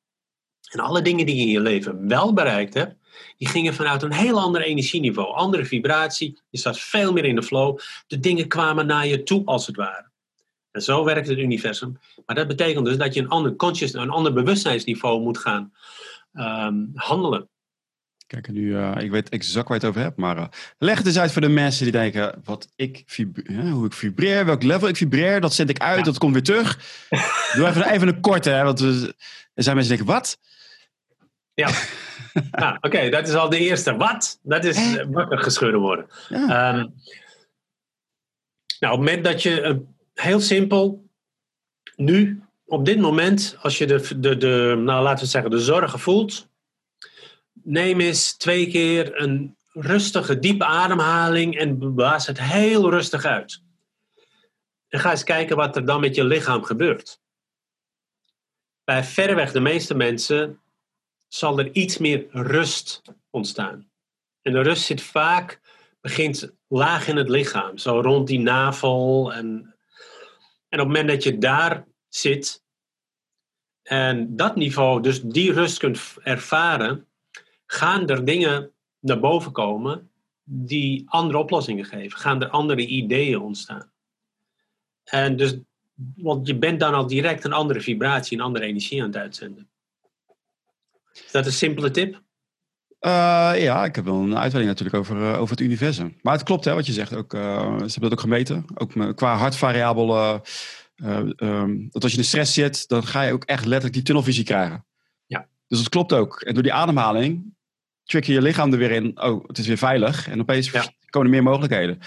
[0.70, 2.94] En alle dingen die je in je leven wel bereikt hebt,
[3.36, 6.40] die gingen vanuit een heel ander energieniveau, andere vibratie.
[6.50, 7.78] Je zat veel meer in de flow.
[8.06, 10.09] De dingen kwamen naar je toe, als het ware.
[10.70, 11.98] En zo werkt het universum.
[12.26, 15.72] Maar dat betekent dus dat je een ander conscious, een ander bewustzijnsniveau moet gaan
[16.32, 17.48] ehm, handelen.
[18.26, 20.44] Kijk, nu, uh, ik weet exact waar je het over hebt, maar uh,
[20.78, 23.04] leg het eens uit voor de mensen die denken, wat ik
[23.72, 26.78] hoe ik vibreer, welk level ik vibreer, dat zend ik uit, dat komt weer terug.
[27.54, 29.14] Doe even, even een korte, hè, want er
[29.54, 30.38] zijn mensen die denken, wat?
[31.54, 31.70] Ja,
[32.62, 33.96] nou, oké, dat is al de eerste.
[33.96, 34.38] Wat?
[34.42, 36.06] Dat is eh, wakker geschudden worden.
[36.28, 36.68] Ja.
[36.74, 36.94] Um,
[38.78, 39.84] nou, op het moment dat je
[40.20, 41.10] heel simpel
[42.00, 45.98] nu, op dit moment, als je de, de, de, nou laten we zeggen, de zorgen
[45.98, 46.48] voelt,
[47.52, 53.62] neem eens twee keer een rustige, diepe ademhaling en blaas het heel rustig uit.
[54.88, 57.20] En ga eens kijken wat er dan met je lichaam gebeurt.
[58.84, 60.60] Bij verreweg de meeste mensen
[61.28, 63.90] zal er iets meer rust ontstaan.
[64.42, 65.60] En de rust zit vaak,
[66.00, 69.32] begint laag in het lichaam, zo rond die navel.
[69.32, 69.69] En,
[70.70, 72.62] en op het moment dat je daar zit
[73.82, 77.06] en dat niveau, dus die rust kunt ervaren,
[77.66, 80.10] gaan er dingen naar boven komen
[80.42, 82.18] die andere oplossingen geven.
[82.18, 83.92] Gaan er andere ideeën ontstaan.
[85.04, 85.58] En dus,
[86.16, 89.70] want je bent dan al direct een andere vibratie, een andere energie aan het uitzenden.
[91.12, 92.22] Is dat een simpele tip?
[93.06, 96.16] Uh, ja, ik heb wel een uitweiding natuurlijk over, uh, over het universum.
[96.22, 97.14] Maar het klopt hè, wat je zegt.
[97.14, 98.64] Ook, uh, ze hebben dat ook gemeten.
[98.74, 100.40] Ook qua hartvariabel.
[100.96, 104.02] Um, dat als je in de stress zit, dan ga je ook echt letterlijk die
[104.02, 104.86] tunnelvisie krijgen.
[105.26, 105.48] Ja.
[105.66, 106.40] Dus dat klopt ook.
[106.40, 107.54] En door die ademhaling
[108.04, 109.20] trick je je lichaam er weer in.
[109.22, 110.28] Oh, het is weer veilig.
[110.28, 110.84] En opeens ja.
[111.06, 111.98] komen er meer mogelijkheden.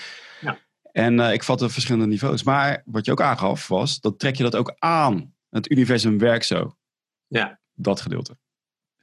[0.42, 0.58] Ja.
[0.92, 2.44] En ik vatte verschillende niveaus.
[2.44, 5.34] Maar wat je ook aangaf was, dat trek je dat ook aan.
[5.50, 6.76] Het universum werkt zo.
[7.28, 7.60] Ja.
[7.74, 8.38] Dat gedeelte.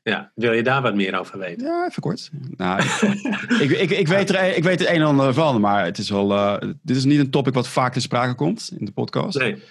[0.03, 1.67] Ja, wil je daar wat meer over weten?
[1.67, 2.31] Ja, even kort.
[2.57, 2.83] Nou,
[3.65, 6.11] ik, ik, ik, weet er, ik weet het een en ander van, maar het is
[6.11, 9.39] wel, uh, dit is niet een topic wat vaak te sprake komt in de podcast.
[9.39, 9.53] Nee.
[9.53, 9.63] Oké.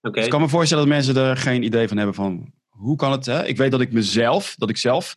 [0.00, 0.12] Okay.
[0.12, 3.12] Dus ik kan me voorstellen dat mensen er geen idee van hebben van hoe kan
[3.12, 3.26] het.
[3.26, 3.46] Hè?
[3.46, 5.14] Ik weet dat ik mezelf, dat ik zelf,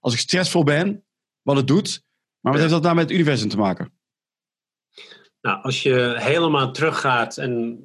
[0.00, 1.04] als ik stressvol ben,
[1.42, 2.04] wat het doet.
[2.40, 2.68] Maar wat ja.
[2.68, 3.92] heeft dat nou met het universum te maken?
[5.40, 7.80] Nou, als je helemaal teruggaat en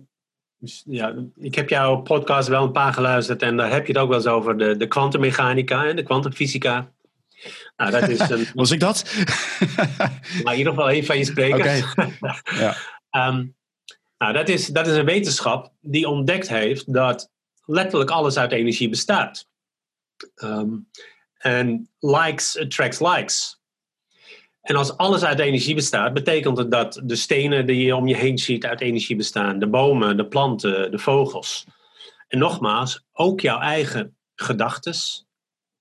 [0.85, 4.09] ja, ik heb jouw podcast wel een paar geluisterd en daar heb je het ook
[4.09, 6.91] wel eens over de, de kwantummechanica en de kwantumfysica.
[7.77, 9.15] Nou, dat is een, Was ik dat?
[10.43, 11.91] maar in ieder geval een van je sprekers.
[11.91, 12.13] Okay.
[12.43, 12.75] ja.
[13.27, 13.55] um,
[14.17, 17.29] nou, dat is, dat is een wetenschap die ontdekt heeft dat
[17.65, 19.47] letterlijk alles uit energie bestaat.
[20.43, 20.89] Um,
[21.37, 23.60] en likes attracts likes.
[24.61, 28.15] En als alles uit energie bestaat, betekent het dat de stenen die je om je
[28.15, 29.59] heen ziet uit energie bestaan.
[29.59, 31.65] De bomen, de planten, de vogels.
[32.27, 34.93] En nogmaals, ook jouw eigen gedachten,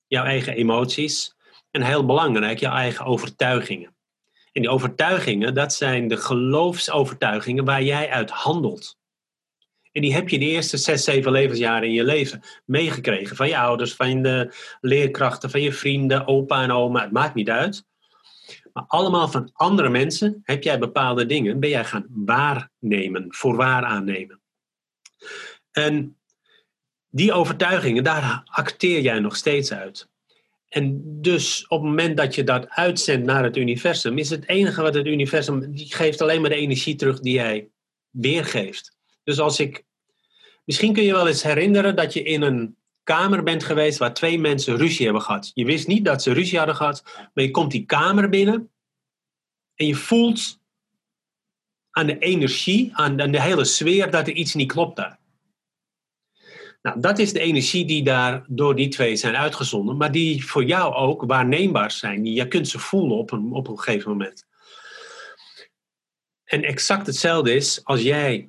[0.07, 1.35] jouw eigen emoties.
[1.71, 3.95] En heel belangrijk, jouw eigen overtuigingen.
[4.53, 8.99] En die overtuigingen, dat zijn de geloofsovertuigingen waar jij uit handelt.
[9.93, 13.37] En die heb je de eerste zes, zeven levensjaren in je leven meegekregen.
[13.37, 17.03] Van je ouders, van de leerkrachten, van je vrienden, opa en oma.
[17.03, 17.85] Het maakt niet uit.
[18.72, 23.85] Maar allemaal van andere mensen heb jij bepaalde dingen, ben jij gaan waarnemen, voor waar
[23.85, 24.40] aannemen.
[25.70, 26.16] En
[27.11, 30.09] die overtuigingen, daar acteer jij nog steeds uit.
[30.68, 34.83] En dus op het moment dat je dat uitzendt naar het universum, is het enige
[34.83, 37.68] wat het universum, die geeft alleen maar de energie terug die jij
[38.11, 38.96] weergeeft.
[39.24, 39.85] Dus als ik,
[40.64, 42.76] misschien kun je wel eens herinneren dat je in een
[43.16, 45.51] kamer bent geweest waar twee mensen ruzie hebben gehad.
[45.55, 47.03] Je wist niet dat ze ruzie hadden gehad,
[47.35, 48.70] maar je komt die kamer binnen
[49.75, 50.59] en je voelt
[51.90, 55.18] aan de energie, aan de hele sfeer, dat er iets niet klopt daar.
[56.83, 60.64] Nou, dat is de energie die daar door die twee zijn uitgezonden, maar die voor
[60.64, 62.25] jou ook waarneembaar zijn.
[62.25, 64.46] Je kunt ze voelen op een, op een gegeven moment.
[66.44, 68.49] En exact hetzelfde is als jij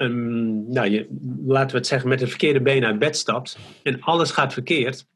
[0.00, 1.06] um, nou, je,
[1.46, 5.06] laten we het zeggen, met het verkeerde been uit bed stapt en alles gaat verkeerd,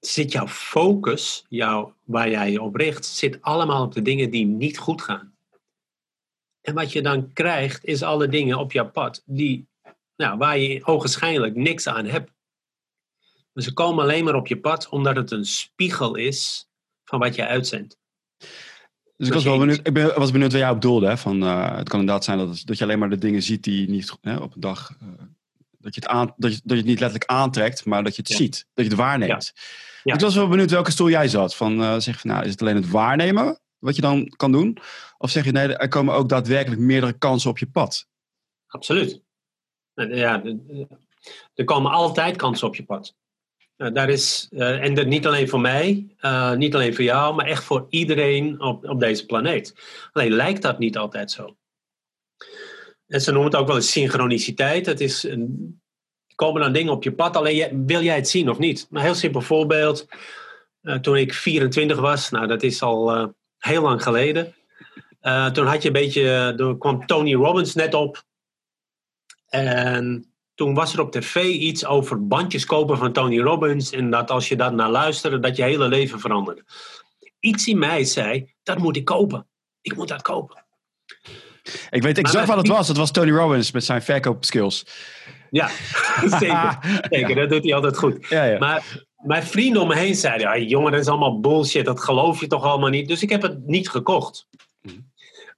[0.00, 4.46] zit jouw focus, jouw, waar jij je op richt, zit allemaal op de dingen die
[4.46, 5.34] niet goed gaan.
[6.60, 9.66] En wat je dan krijgt, is alle dingen op jouw pad die,
[10.16, 12.30] nou, waar je ogenschijnlijk niks aan hebt.
[13.52, 16.68] Maar ze komen alleen maar op je pad omdat het een spiegel is
[17.04, 17.98] van wat je uitzendt.
[19.22, 21.06] Dus ik was, wel benieuwd, ik ben, was benieuwd waar jij op doelde.
[21.06, 21.16] Hè?
[21.16, 23.88] Van, uh, het kan inderdaad zijn dat, dat je alleen maar de dingen ziet die
[23.88, 24.94] niet hè, op een dag.
[25.02, 25.08] Uh,
[25.78, 28.22] dat, je het aan, dat, je, dat je het niet letterlijk aantrekt, maar dat je
[28.22, 28.36] het ja.
[28.36, 28.66] ziet.
[28.74, 29.52] Dat je het waarneemt.
[29.54, 29.62] Ja.
[30.02, 30.14] Ja.
[30.14, 31.56] Ik was wel benieuwd welke stoel jij zat.
[31.56, 34.78] Van, uh, zeg van, nou, is het alleen het waarnemen wat je dan kan doen?
[35.18, 38.08] Of zeg je nee, er komen ook daadwerkelijk meerdere kansen op je pad?
[38.66, 39.20] Absoluut.
[39.94, 40.42] Ja,
[41.54, 43.14] er komen altijd kansen op je pad.
[43.82, 47.34] Uh, daar is, uh, en dat niet alleen voor mij, uh, niet alleen voor jou,
[47.34, 49.74] maar echt voor iedereen op, op deze planeet.
[50.12, 51.56] Alleen lijkt dat niet altijd zo.
[53.06, 54.86] En ze noemen het ook wel eens synchroniciteit.
[54.86, 55.80] Het is een,
[56.34, 58.86] komen dan dingen op je pad, alleen wil jij het zien of niet?
[58.90, 60.06] Een heel simpel voorbeeld.
[61.00, 64.54] toen ik 24 was, nou dat is al heel lang geleden.
[65.52, 68.24] toen had je een beetje, kwam Tony Robbins net op.
[69.48, 73.90] En toen was er op tv iets over bandjes kopen van Tony Robbins.
[73.90, 76.64] En dat als je daar naar luisterde, dat je hele leven veranderde.
[77.40, 79.46] Iets in mij zei, dat moet ik kopen.
[79.80, 80.64] Ik moet dat kopen.
[81.90, 82.88] Ik weet exact wat het was.
[82.88, 84.86] Het was Tony Robbins met zijn verkoopskills.
[85.50, 85.68] Ja,
[86.40, 86.78] zeker.
[87.10, 87.34] zeker.
[87.34, 88.26] Dat doet hij altijd goed.
[88.28, 88.58] Ja, ja.
[88.58, 91.84] Maar mijn vrienden om me heen zeiden, ja, jongen, dat is allemaal bullshit.
[91.84, 93.08] Dat geloof je toch allemaal niet.
[93.08, 94.46] Dus ik heb het niet gekocht.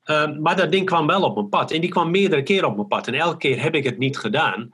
[0.05, 1.71] Um, maar dat ding kwam wel op mijn pad.
[1.71, 3.07] En die kwam meerdere keren op mijn pad.
[3.07, 4.73] En elke keer heb ik het niet gedaan.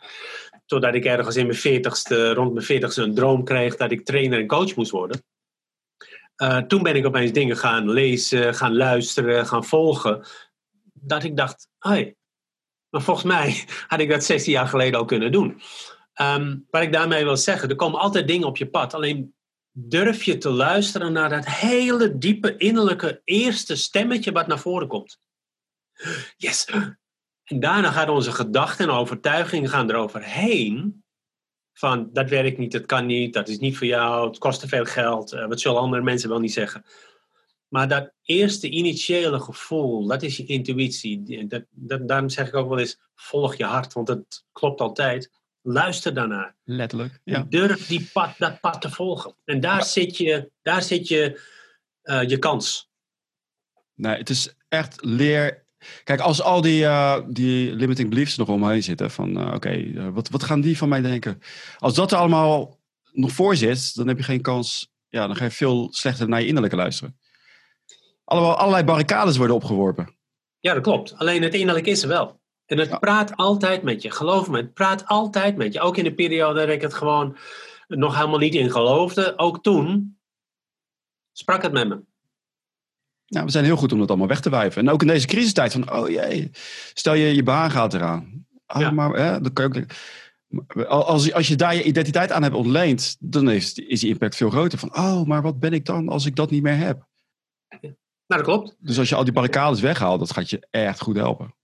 [0.66, 4.40] Totdat ik ergens in mijn veertigste, rond mijn veertigste een droom kreeg dat ik trainer
[4.40, 5.22] en coach moest worden.
[6.42, 10.26] Uh, toen ben ik opeens dingen gaan lezen, gaan luisteren, gaan volgen.
[10.92, 12.16] Dat ik dacht, hey,
[12.90, 15.60] maar volgens mij had ik dat 16 jaar geleden al kunnen doen.
[16.20, 18.94] Um, wat ik daarmee wil zeggen, er komen altijd dingen op je pad.
[18.94, 19.34] Alleen
[19.72, 25.18] durf je te luisteren naar dat hele diepe innerlijke eerste stemmetje wat naar voren komt.
[26.36, 26.64] Yes.
[27.44, 31.04] En daarna gaan onze gedachten en overtuigingen gaan eroverheen.
[31.72, 34.68] Van dat werkt niet, dat kan niet, dat is niet voor jou, het kost te
[34.68, 36.84] veel geld, uh, wat zullen andere mensen wel niet zeggen.
[37.68, 41.46] Maar dat eerste initiële gevoel, dat is je intuïtie.
[41.46, 45.39] Dat, dat, daarom zeg ik ook wel eens: volg je hart, want het klopt altijd.
[45.62, 46.54] Luister daarnaar.
[46.64, 47.20] Letterlijk.
[47.24, 47.46] Ja.
[47.48, 49.34] Durf die pad, dat pad te volgen.
[49.44, 51.40] En daar zit je, daar zit je,
[52.02, 52.90] uh, je kans.
[53.94, 55.64] Nee, het is echt leer.
[56.04, 60.10] Kijk, als al die, uh, die limiting beliefs nog omheen zitten, van uh, oké, okay,
[60.10, 61.42] wat, wat gaan die van mij denken?
[61.78, 62.78] Als dat er allemaal
[63.12, 64.92] nog voor zit, dan heb je geen kans.
[65.08, 67.18] Ja, dan ga je veel slechter naar je innerlijke luisteren.
[68.24, 70.16] Allemaal, allerlei barricades worden opgeworpen.
[70.58, 71.16] Ja, dat klopt.
[71.16, 72.39] Alleen het innerlijke is er wel.
[72.70, 74.10] En het praat altijd met je.
[74.10, 75.80] Geloof me, het praat altijd met je.
[75.80, 77.36] Ook in de periode dat ik het gewoon
[77.88, 79.38] nog helemaal niet in geloofde.
[79.38, 80.18] Ook toen
[81.32, 82.00] sprak het met me.
[83.26, 84.82] Nou, we zijn heel goed om dat allemaal weg te wijven.
[84.82, 86.50] En ook in deze crisistijd van, oh jee,
[86.94, 88.46] stel je je baan gaat eraan.
[88.66, 88.90] Oh, ja.
[88.90, 89.84] maar, hè, dan kan ook,
[90.88, 94.50] als, als je daar je identiteit aan hebt ontleend, dan is, is die impact veel
[94.50, 94.78] groter.
[94.78, 97.08] Van, oh, maar wat ben ik dan als ik dat niet meer heb?
[97.80, 97.94] Nou,
[98.26, 98.76] dat klopt.
[98.78, 101.54] Dus als je al die barricades weghaalt, dat gaat je echt goed helpen.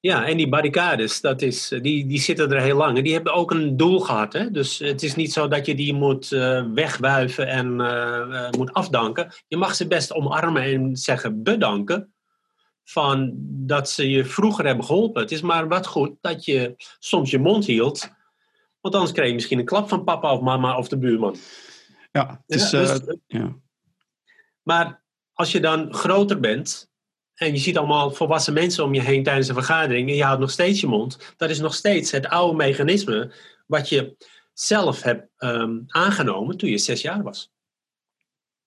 [0.00, 2.96] Ja, en die barricades, dat is, die, die zitten er heel lang.
[2.96, 4.32] En die hebben ook een doel gehad.
[4.32, 4.50] Hè?
[4.50, 9.32] Dus het is niet zo dat je die moet uh, wegwuiven en uh, moet afdanken.
[9.48, 12.14] Je mag ze best omarmen en zeggen bedanken.
[12.84, 13.32] Van
[13.66, 15.22] dat ze je vroeger hebben geholpen.
[15.22, 18.10] Het is maar wat goed dat je soms je mond hield.
[18.80, 21.36] Want anders kreeg je misschien een klap van papa of mama of de buurman.
[22.12, 23.56] Ja, het is, ja, dus, ja.
[24.62, 26.92] Maar als je dan groter bent
[27.34, 30.40] en je ziet allemaal volwassen mensen om je heen tijdens een vergadering en je houdt
[30.40, 31.34] nog steeds je mond.
[31.36, 33.32] Dat is nog steeds het oude mechanisme
[33.66, 34.16] wat je
[34.52, 37.52] zelf hebt um, aangenomen toen je zes jaar was.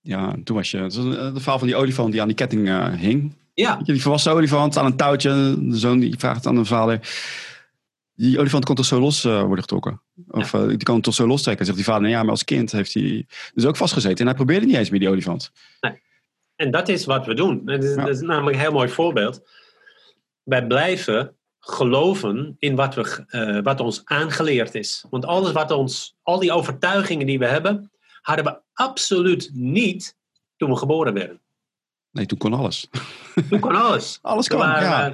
[0.02, 0.78] Ja, toen was je.
[0.78, 0.94] Het
[1.34, 3.36] verhaal van die olifant die aan die ketting uh, hing.
[3.54, 3.76] Ja.
[3.76, 5.56] Die volwassen olifant aan een touwtje.
[5.60, 7.00] De zoon die vraagt aan de vader.
[8.16, 10.02] Die olifant kon toch zo los uh, worden getrokken?
[10.28, 10.62] Of ja.
[10.62, 11.66] uh, die kan toch zo lostrekken?
[11.66, 14.18] Zegt die vader, nou ja, maar als kind heeft hij dus ook vastgezeten.
[14.18, 15.52] En hij probeerde niet eens meer die olifant.
[15.80, 16.02] Nee.
[16.58, 17.66] En dat is wat we doen.
[17.66, 19.50] Dat is, dat is namelijk een heel mooi voorbeeld.
[20.44, 25.06] Wij blijven geloven in wat, we, uh, wat ons aangeleerd is.
[25.10, 27.92] Want alles wat ons, al die overtuigingen die we hebben,
[28.22, 30.16] hadden we absoluut niet
[30.56, 31.42] toen we geboren werden.
[32.12, 32.90] Nee, toen kon alles.
[33.50, 34.20] Toen kon alles.
[34.22, 35.14] alles kon, waren,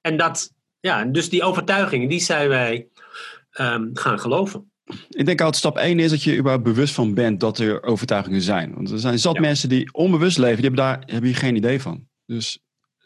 [0.00, 2.88] en dat, ja, dus die overtuigingen, die zijn wij
[3.60, 4.71] um, gaan geloven.
[5.08, 8.42] Ik denk altijd stap 1 is dat je überhaupt bewust van bent dat er overtuigingen
[8.42, 8.74] zijn.
[8.74, 9.40] Want er zijn zat ja.
[9.40, 12.08] mensen die onbewust leven, die hebben daar hebben hier geen idee van.
[12.26, 12.58] Dus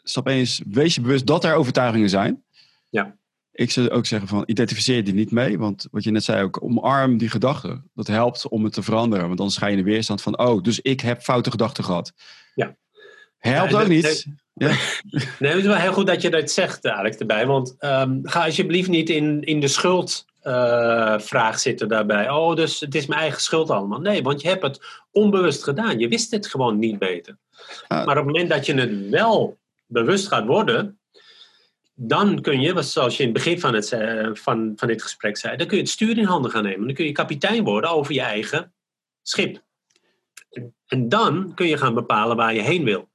[0.03, 2.43] stap 1 is, wees je bewust dat er overtuigingen zijn.
[2.89, 3.17] Ja.
[3.51, 5.57] Ik zou ook zeggen van, identificeer die niet mee.
[5.57, 7.89] Want wat je net zei ook, omarm die gedachten.
[7.93, 9.27] Dat helpt om het te veranderen.
[9.27, 12.13] Want anders ga je in de weerstand van, oh, dus ik heb foute gedachten gehad.
[12.55, 12.77] Ja.
[13.37, 14.27] Helpt ja, ook niet.
[14.53, 14.77] Nee, ja.
[15.39, 17.45] nee, het is wel heel goed dat je dat zegt, Alex, erbij.
[17.45, 22.29] Want um, ga alsjeblieft niet in, in de schuld schuldvraag zit er daarbij.
[22.29, 23.99] Oh, dus het is mijn eigen schuld allemaal.
[23.99, 24.81] Nee, want je hebt het
[25.11, 25.99] onbewust gedaan.
[25.99, 27.37] Je wist het gewoon niet beter.
[27.87, 28.05] Ah.
[28.05, 30.99] Maar op het moment dat je het wel bewust gaat worden,
[31.93, 35.37] dan kun je, zoals je in het begin van, het, eh, van, van dit gesprek
[35.37, 36.85] zei, dan kun je het stuur in handen gaan nemen.
[36.85, 38.73] Dan kun je kapitein worden over je eigen
[39.21, 39.65] schip.
[40.87, 43.09] En dan kun je gaan bepalen waar je heen wil.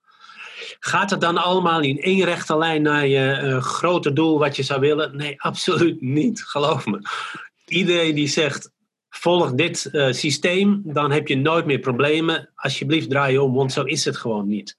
[0.78, 4.62] Gaat het dan allemaal in één rechte lijn naar je eh, grote doel wat je
[4.62, 5.16] zou willen?
[5.16, 7.02] Nee, absoluut niet, geloof me.
[7.66, 8.70] Iedereen die zegt,
[9.08, 12.50] volg dit eh, systeem, dan heb je nooit meer problemen.
[12.54, 14.78] Alsjeblieft draai je om, want zo is het gewoon niet.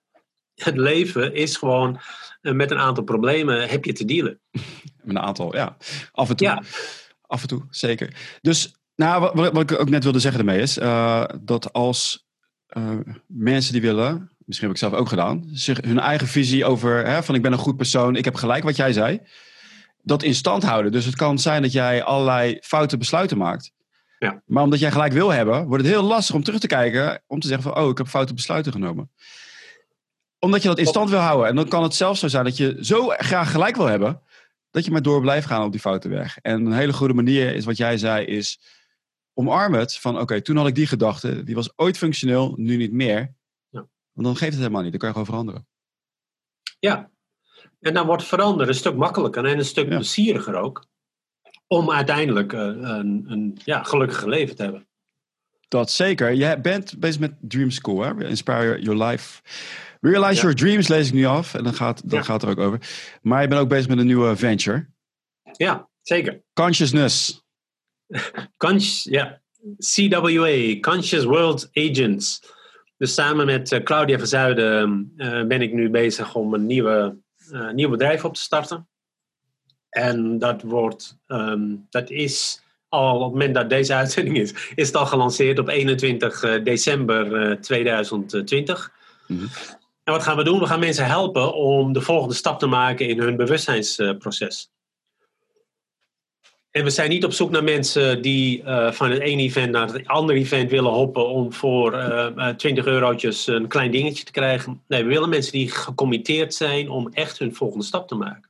[0.55, 1.99] Het leven is gewoon
[2.41, 4.39] eh, met een aantal problemen heb je te dealen.
[5.03, 5.77] Met een aantal, ja.
[6.11, 6.47] Af en toe.
[6.47, 6.63] Ja.
[7.21, 8.37] Af en toe, zeker.
[8.41, 10.73] Dus, nou, wat, wat ik ook net wilde zeggen ermee is,
[11.41, 12.25] dat als
[13.27, 17.23] mensen die willen, misschien heb ik zelf ook gedaan, zich hun eigen visie over, hè,
[17.23, 19.21] van ik ben een goed persoon, ik heb gelijk wat jij zei,
[20.01, 20.91] dat in stand houden.
[20.91, 23.71] Dus het kan zijn dat jij allerlei foute besluiten maakt.
[24.19, 24.41] Ja.
[24.45, 27.39] Maar omdat jij gelijk wil hebben, wordt het heel lastig om terug te kijken, om
[27.39, 29.11] te zeggen van, oh, ik heb foute besluiten genomen
[30.43, 31.47] omdat je dat in stand wil houden.
[31.47, 34.21] En dan kan het zelfs zo zijn dat je zo graag gelijk wil hebben.
[34.71, 36.37] Dat je maar door blijft gaan op die foute weg.
[36.41, 38.59] En een hele goede manier is wat jij zei, is
[39.33, 39.97] omarm het.
[39.97, 41.43] Van oké, toen had ik die gedachte.
[41.43, 43.33] Die was ooit functioneel, nu niet meer.
[44.13, 44.91] Want dan geeft het helemaal niet.
[44.91, 45.67] Dan kan je gewoon veranderen.
[46.79, 47.11] Ja,
[47.79, 49.95] en dan wordt veranderen een stuk makkelijker en een stuk Ja.
[49.95, 50.85] plezieriger ook.
[51.67, 54.87] Om uiteindelijk eh, een, een ja, gelukkige leven te hebben.
[55.67, 56.33] Dat zeker.
[56.33, 58.27] Jij bent bezig met Dream School, hè?
[58.27, 59.41] Inspire Your Life.
[60.01, 60.41] Realize Ja.
[60.41, 61.53] Your Dreams lees ik nu af.
[61.53, 62.25] En dan gaat, dan Ja.
[62.25, 62.89] gaat het er ook over.
[63.21, 64.89] Maar je bent ook bezig met een nieuwe venture.
[65.51, 66.43] Ja, zeker.
[66.53, 67.43] Consciousness.
[68.57, 69.41] Cons ja.
[69.77, 72.52] CWA, Conscious World Agents.
[73.03, 77.17] Dus samen met eh, Claudia Verzuiden eh, ben ik nu bezig om een nieuwe,
[77.51, 78.87] eh, nieuw bedrijf op te starten.
[79.89, 84.87] En dat wordt, ehm, dat is al op het moment dat deze uitzending is, is
[84.87, 88.91] het al gelanceerd op 21 eh, december eh, 2020.
[89.27, 89.45] Mhm.
[90.03, 90.59] En wat gaan we doen?
[90.59, 94.72] We gaan mensen helpen om de volgende stap te maken in hun bewustzijnsproces.
[96.73, 99.93] En we zijn niet op zoek naar mensen die eh, van het ene event naar
[99.93, 104.31] het andere event willen hoppen om voor eh, eh, 20 eurotjes een klein dingetje te
[104.31, 104.83] krijgen.
[104.87, 108.49] Nee, we willen mensen die gecommitteerd zijn om echt hun volgende stap te maken.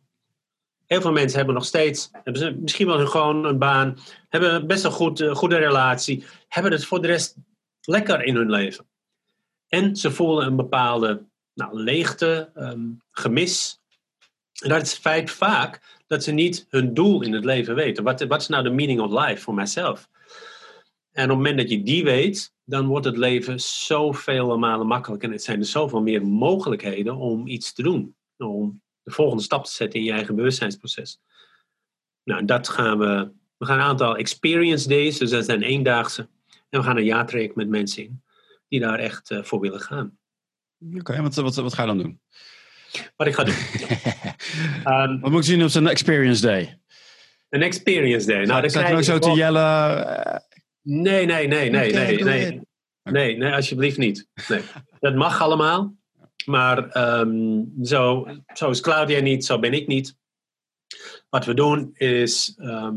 [0.86, 3.98] Heel veel mensen hebben nog steeds, hebben ze misschien wel gewoon een baan,
[4.30, 7.36] hebben best een goed, eh, goede relatie, hebben het voor de rest
[7.82, 8.86] lekker in hun leven.
[9.68, 12.82] En ze voelen een bepaalde nou, leegte, ehm,
[13.12, 13.82] gemis.
[14.62, 18.04] En dat is feit vaak dat ze niet hun doel in het leven weten.
[18.04, 20.10] Wat, wat is nou de meaning of life voor mijzelf?
[21.12, 25.28] En op het moment dat je die weet, dan wordt het leven zoveel malen makkelijker.
[25.28, 28.16] En het zijn er zoveel meer mogelijkheden om iets te doen.
[28.38, 31.20] Om de volgende stap te zetten in je eigen bewustzijnsproces.
[32.24, 33.32] Nou, dat gaan we.
[33.58, 36.22] We gaan een aantal experience days, dus dat zijn eendaagse.
[36.70, 38.24] En we gaan een jaartraject met mensen in
[38.68, 40.18] die daar echt eh, voor willen gaan.
[40.94, 42.20] Oké, wat, wat, wat ga je dan doen?
[43.16, 43.56] Wat ik ga doen.
[44.84, 46.78] Ehm, Wat moet ik zien op zijn experience day?
[47.50, 48.46] een experience day.
[48.46, 50.44] Nou, dan Staat er ook zo te jellen?
[50.82, 52.62] Nee, nee, nee, nee, nee, nee.
[53.04, 54.28] Nee, nee, alsjeblieft niet.
[54.48, 54.62] Nee.
[55.00, 55.96] Dat mag allemaal.
[56.46, 60.16] Maar ehm, zo, zo is Claudia niet, zo ben ik niet.
[61.30, 62.96] Wat we doen is ehm,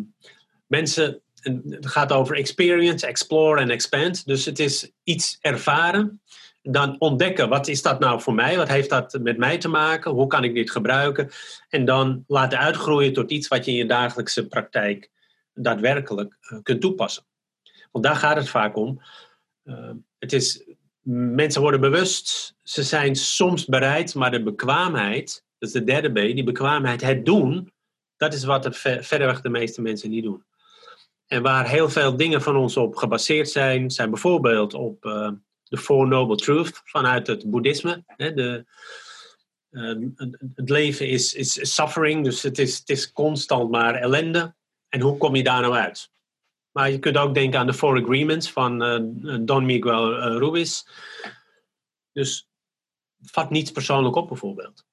[0.67, 4.27] mensen, en het gaat over experience, explore en expand.
[4.27, 6.21] Dus het is iets ervaren.
[6.69, 8.57] Dan ontdekken, wat is dat nou voor mij?
[8.57, 10.11] Wat heeft dat met mij te maken?
[10.11, 11.31] Hoe kan ik dit gebruiken?
[11.69, 15.11] En dan laten uitgroeien tot iets wat je in je dagelijkse praktijk
[15.55, 17.25] daadwerkelijk eh, kunt toepassen.
[17.91, 19.01] Want daar gaat het vaak om.
[19.65, 20.65] Uh, het is,
[21.03, 26.15] mensen worden bewust, ze zijn soms bereid, maar de bekwaamheid, dat is de derde B,
[26.15, 27.73] die bekwaamheid, het doen,
[28.17, 30.45] dat is wat er ver, de meeste mensen niet doen.
[31.27, 35.31] En waar heel veel dingen van ons op gebaseerd zijn, zijn bijvoorbeeld op uh,
[35.69, 38.05] de Four Noble Truth vanuit het boeddhisme.
[38.07, 38.65] Hè, de,
[39.71, 40.09] uh,
[40.55, 44.55] het leven is, is suffering, dus het is, constant maar ellende.
[44.89, 46.11] En hoe kom je daar nou uit?
[46.73, 50.83] Maar je kunt ook denken aan de Four Agreements van uh, Don Miguel uh, Ruiz.
[52.13, 52.49] Dus
[53.21, 54.85] vat niets persoonlijk op bijvoorbeeld.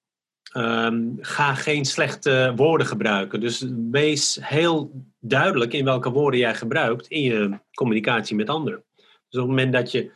[0.57, 3.39] Um, ga geen slechte woorden gebruiken.
[3.39, 8.83] Dus wees heel duidelijk in welke woorden jij gebruikt in je communicatie met anderen.
[9.29, 10.11] Dus op het moment dat je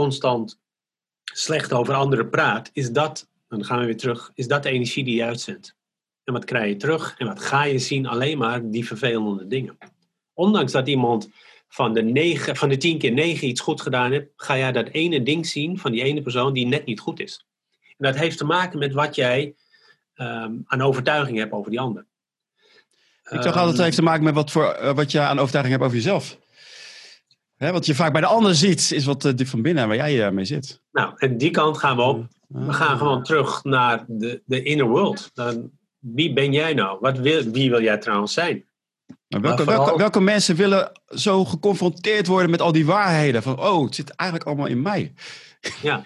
[0.00, 0.58] constant
[1.24, 5.04] slecht over anderen praat, is dat, dan gaan we weer terug, is dat de energie
[5.04, 5.76] die je uitzendt.
[6.24, 7.14] En wat krijg je terug?
[7.18, 8.06] En wat ga je zien?
[8.06, 9.78] Alleen maar die vervelende dingen
[10.38, 11.28] ondanks dat iemand
[11.68, 14.88] van de, negen, van de tien keer negen iets goed gedaan heeft, ga jij dat
[14.88, 17.46] ene ding zien van die ene persoon die net niet goed is.
[17.80, 19.54] En dat heeft te maken met wat jij
[20.14, 22.06] um, aan overtuiging hebt over die ander.
[23.30, 25.86] Ik dacht altijd heeft te maken met wat, voor, eh, wat je aan overtuiging hebt
[25.86, 26.38] over jezelf.
[27.58, 29.96] Hè, wat je vaak bij de ander ziet, is wat uh, diep van binnen waar
[29.96, 30.82] jij uh, mee zit.
[30.92, 32.26] Nou, en die kant gaan we op.
[32.48, 35.30] We gaan gewoon terug naar de, de inner world.
[35.34, 36.98] Dan, wie ben jij nou?
[37.00, 38.64] Wat wil, wie wil jij trouwens zijn?
[39.28, 43.42] Maar welke, welke, welke, mensen willen zo geconfronteerd worden met al die waarheden?
[43.42, 45.12] Van, oh, het zit eigenlijk allemaal in mij.
[45.82, 46.04] Ja.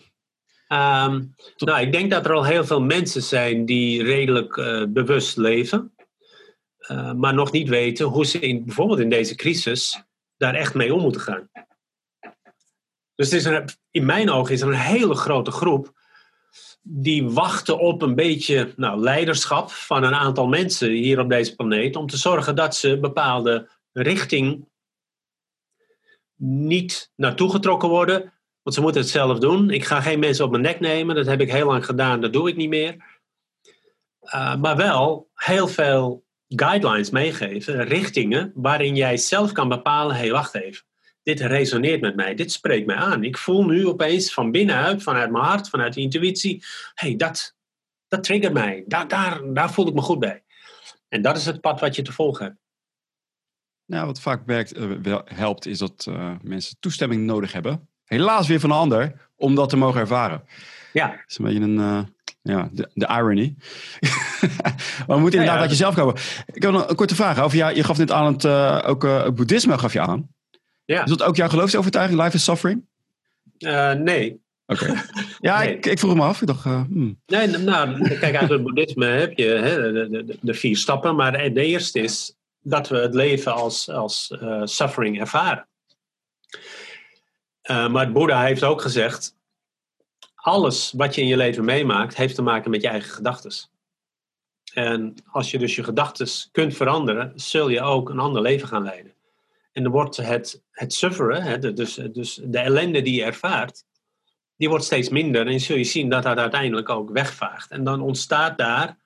[1.07, 5.37] Um, nou, ik denk dat er al heel veel mensen zijn die redelijk uh, bewust
[5.37, 5.95] leven.
[6.91, 10.03] Uh, maar nog niet weten hoe ze in, bijvoorbeeld in deze crisis
[10.43, 11.51] daar echt mee om moeten gaan.
[13.14, 16.01] Dus is een, in mijn ogen is er een hele grote groep
[16.82, 21.97] die wachten op een beetje nou, leiderschap van een aantal mensen hier op deze planeet
[21.97, 24.68] om te zorgen dat ze bepaalde richting
[26.36, 28.32] niet naartoe getrokken worden.
[28.62, 29.70] Want ze moeten het zelf doen.
[29.70, 31.14] Ik ga geen mensen op mijn nek nemen.
[31.14, 32.20] Dat heb ik heel lang gedaan.
[32.20, 33.20] Dat doe ik niet meer.
[34.22, 36.24] Uh, maar wel heel veel
[36.57, 40.85] guidelines meegeven, richtingen, waarin jij zelf kan bepalen: hé, hey, wacht even.
[41.23, 43.25] Dit resoneert met mij, dit spreekt mij aan.
[43.25, 47.57] Ik voel nu opeens van binnenuit, vanuit mijn hart, vanuit de intuïtie: hé, hey, dat,
[48.09, 48.85] dat triggert mij.
[48.87, 50.43] Daar, daar, daar voel ik me goed bij.
[51.09, 52.57] En dat is het pad wat je te volgen hebt.
[53.87, 57.89] Nou, wat vaak werkt, uh, helpt, is dat uh, mensen toestemming nodig hebben.
[58.05, 60.45] Helaas weer van een ander, om dat te mogen ervaren.
[60.93, 61.09] Ja.
[61.09, 62.03] Dat is een beetje een, uh,
[62.43, 63.55] ja, de, de irony.
[65.07, 65.61] maar we moeten inderdaad ja, ja.
[65.61, 66.14] uit jezelf komen.
[66.53, 67.57] Ik heb nog een korte vraag over.
[67.57, 70.28] Ja, je gaf net aan het, uh, ook uh, boeddhisme gaf je aan.
[70.84, 71.05] Ja.
[71.05, 72.86] Is dat ook jouw geloofsovertuiging, life is suffering?
[73.59, 74.40] Uh, nee.
[74.66, 74.84] Oké.
[74.84, 75.03] Okay.
[75.40, 75.76] Ja, nee.
[75.76, 76.40] ik, ik, vroeg me af.
[76.40, 77.20] Ik dacht, hmm.
[77.26, 81.16] Nee, nou, kijk, uit het boeddhisme heb je hè, de, de, de, vier stappen.
[81.16, 84.34] Maar de eerste is dat we het leven als, als
[84.64, 85.68] suffering ervaren.
[87.68, 89.34] maar het Boeddha heeft ook gezegd,
[90.43, 93.53] alles wat je in je leven meemaakt, heeft te maken met je eigen gedachten.
[94.74, 98.82] En als je dus je gedachten kunt veranderen, zul je ook een ander leven gaan
[98.82, 99.14] leiden.
[99.72, 103.84] En dan wordt het, het sufferen, hè, dus, dus de ellende die je ervaart,
[104.57, 105.47] die wordt steeds minder.
[105.47, 107.70] En zul je zien dat dat uiteindelijk ook wegvaagt.
[107.70, 108.99] En dan ontstaat daar,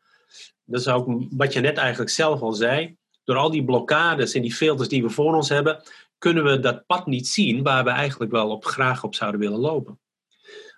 [0.65, 4.43] dat is ook wat je net eigenlijk zelf al zei, door al die blokkades en
[4.43, 5.83] die filters die we voor ons hebben,
[6.19, 9.59] kunnen we dat pad niet zien waar we eigenlijk wel op, graag op zouden willen
[9.59, 9.99] lopen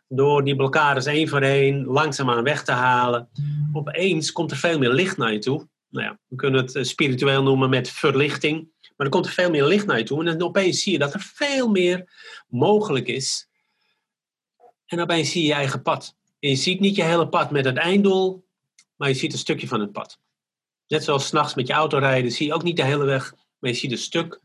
[0.08, 3.28] door die blokkades één voor één langzaamaan weg te halen,
[3.72, 5.68] opeens komt er veel meer licht naar je toe.
[5.90, 8.70] Nou ja, we kunnen het eh, spiritueel noemen met verlichting.
[8.96, 10.18] Maar er komt er veel meer licht naar je toe.
[10.18, 12.12] En dan opeens zie je dat er veel meer
[12.48, 13.48] mogelijk is.
[14.86, 16.16] En opeens zie je je eigen pad.
[16.40, 18.46] En je ziet niet je hele pad met het einddoel,
[18.96, 20.18] maar je ziet een stukje van het pad.
[20.86, 23.70] Net zoals s'nachts met je auto rijden, zie je ook niet de hele weg, maar
[23.70, 24.40] je ziet een stuk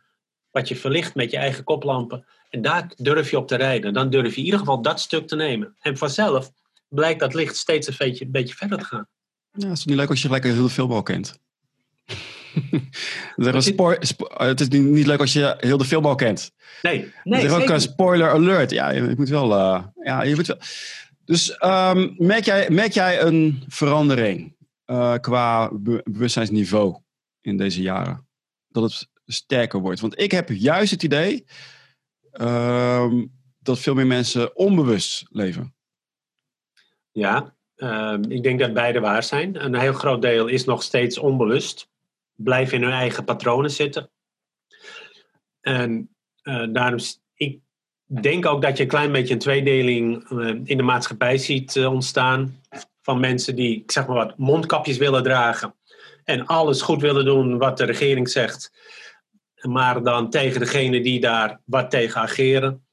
[0.51, 2.25] wat je verlicht met je eigen koplampen.
[2.53, 3.93] En daar durf je op te rijden.
[3.93, 5.75] Dan durf je in ieder geval dat stuk te nemen.
[5.79, 6.51] En vanzelf
[6.87, 9.07] blijkt dat licht steeds een beetje, een beetje verder te gaan.
[9.51, 11.39] Ja, het is niet leuk als je gelijk een hele film al kent.
[13.57, 16.51] spoor, spo het is niet leuk als je heel de film al kent.
[16.81, 17.39] Nee, nee.
[17.39, 18.71] Er is ook een spoiler alert.
[18.71, 19.51] Ja, je moet wel.
[19.51, 20.57] Uh, ja, je moet wel.
[21.25, 26.97] Dus um, merk, jij, merk jij een verandering uh, qua be bewustzijnsniveau
[27.41, 28.27] in deze jaren?
[28.69, 29.99] Dat het sterker wordt?
[29.99, 31.45] Want ik heb juist het idee
[33.59, 35.75] dat veel meer mensen onbewust leven.
[37.11, 39.63] Ja, uh, ik denk dat beide waar zijn.
[39.63, 41.89] Een heel groot deel is nog steeds onbewust.
[42.35, 44.09] Blijven in hun eigen patronen zitten.
[45.61, 46.09] En
[46.43, 46.99] uh, daarom,
[47.35, 47.59] ik
[48.05, 51.91] denk ook dat je een klein beetje een tweedeling uh, in de maatschappij ziet uh,
[51.91, 52.61] ontstaan.
[53.01, 55.75] Van mensen die, zeg maar wat, mondkapjes willen dragen.
[56.23, 58.71] En alles goed willen doen wat de regering zegt
[59.63, 62.85] maar dan tegen degene die daar wat tegen ageren.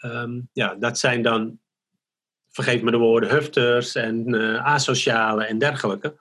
[0.00, 1.58] Um, ja, dat zijn dan,
[2.50, 6.18] vergeet me de woorden, hufters en uh, asociale en dergelijke.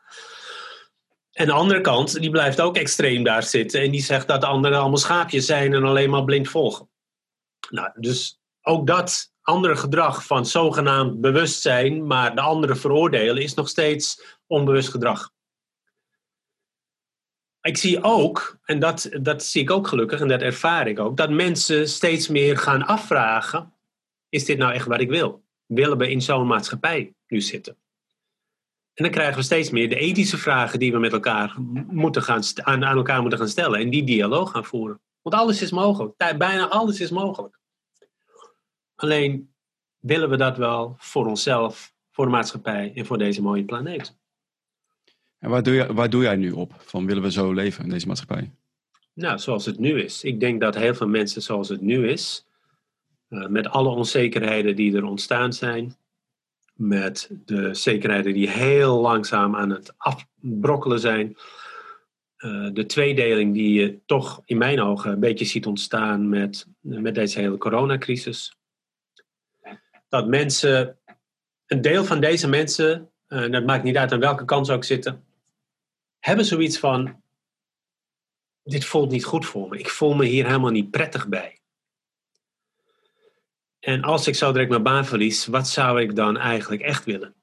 [1.31, 4.47] En de andere kant, die blijft ook extreem daar zitten en die zegt dat de
[4.47, 6.89] anderen allemaal schaapjes zijn en alleen maar blind volgen.
[7.69, 13.69] Nou, dus ook dat andere gedrag van zogenaamd bewustzijn, maar de anderen veroordelen, is nog
[13.69, 15.31] steeds onbewust gedrag
[17.67, 21.17] ik zie ook, en dat, dat zie ik ook gelukkig en dat ervaar ik ook,
[21.17, 23.73] dat mensen steeds meer gaan afvragen:
[24.29, 25.43] is dit nou echt wat ik wil?
[25.65, 27.77] Willen we in zo'n maatschappij nu zitten?
[28.93, 31.55] En dan krijgen we steeds meer de ethische vragen die we met elkaar
[31.87, 35.01] moeten gaan aan, aan elkaar moeten gaan stellen en die dialoog gaan voeren.
[35.21, 36.17] Want alles is mogelijk.
[36.17, 37.59] Bijna alles is mogelijk.
[38.95, 39.53] Alleen
[39.99, 44.16] willen we dat wel voor onszelf, voor de maatschappij en voor deze mooie planeet.
[45.39, 46.73] En waar doe, je, doe jij nu op?
[46.77, 48.51] Van willen we zo leven in deze maatschappij?
[49.13, 50.23] Nou, zoals het nu is.
[50.23, 52.45] Ik denk dat heel veel mensen zoals het nu is,
[53.29, 55.95] uh, met alle onzekerheden die er ontstaan zijn,
[56.73, 61.37] met de zekerheden die heel langzaam aan het afbrokkelen zijn,
[62.37, 67.15] uh, de tweedeling die je toch in mijn ogen een beetje ziet ontstaan met, met
[67.15, 68.57] deze hele coronacrisis.
[70.09, 70.97] Dat mensen,
[71.65, 74.73] een deel van deze mensen, en uh, dat maakt niet uit aan welke kant ze
[74.73, 75.26] ook zitten,
[76.19, 77.21] hebben zoiets van:
[78.63, 79.77] dit voelt niet goed voor me.
[79.77, 81.59] Ik voel me hier helemaal niet prettig bij.
[83.79, 87.35] En als ik zo direct mijn baan verlies, wat zou ik dan eigenlijk echt willen?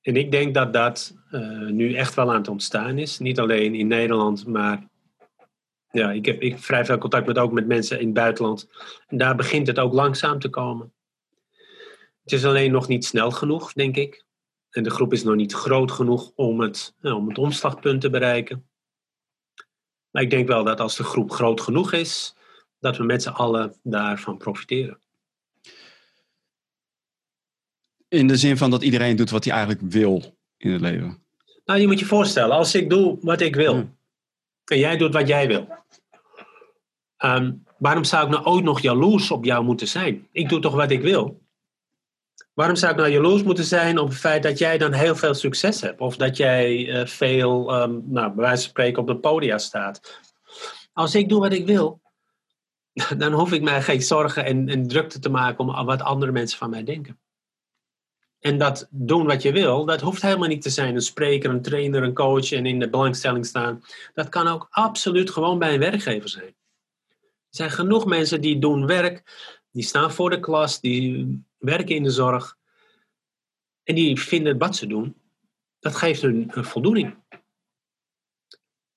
[0.00, 3.18] En ik denk dat dat uh, nu echt wel aan het ontstaan is.
[3.18, 4.88] Niet alleen in Nederland, maar
[5.90, 8.68] ja, ik heb ik vrij veel contact met ook met mensen in het buitenland.
[9.06, 10.92] En daar begint het ook langzaam te komen.
[12.22, 14.24] Het is alleen nog niet snel genoeg, denk ik.
[14.74, 18.10] En de groep is nog niet groot genoeg om het, nou, om het omslagpunt te
[18.10, 18.68] bereiken.
[20.10, 22.34] Maar ik denk wel dat als de groep groot genoeg is,
[22.78, 24.98] dat we met z'n allen daarvan profiteren.
[28.08, 31.22] In de zin van dat iedereen doet wat hij eigenlijk wil in het leven.
[31.64, 33.88] Nou, je moet je voorstellen, als ik doe wat ik wil
[34.64, 35.68] en jij doet wat jij wil,
[37.16, 40.28] ehm, waarom zou ik nou ooit nog jaloers op jou moeten zijn?
[40.32, 41.43] Ik doe toch wat ik wil?
[42.54, 45.34] Waarom zou ik nou jaloers moeten zijn op het feit dat jij dan heel veel
[45.34, 46.00] succes hebt?
[46.00, 50.20] Of dat jij uh, veel, um, nou, bij wijze van spreken, op de podia staat?
[50.92, 52.00] Als ik doe wat ik wil,
[53.18, 56.58] dan hoef ik mij geen zorgen en, en drukte te maken om wat andere mensen
[56.58, 57.18] van mij denken.
[58.40, 61.62] En dat doen wat je wil, dat hoeft helemaal niet te zijn een spreker, een
[61.62, 63.82] trainer, een coach en in de belangstelling staan.
[64.14, 66.54] Dat kan ook absoluut gewoon bij een werkgever zijn.
[67.24, 69.22] Er zijn genoeg mensen die doen werk,
[69.70, 72.56] die staan voor de klas, die werken in de zorg.
[73.82, 75.16] En die vinden wat ze doen,
[75.78, 77.14] dat geeft hun een voldoening.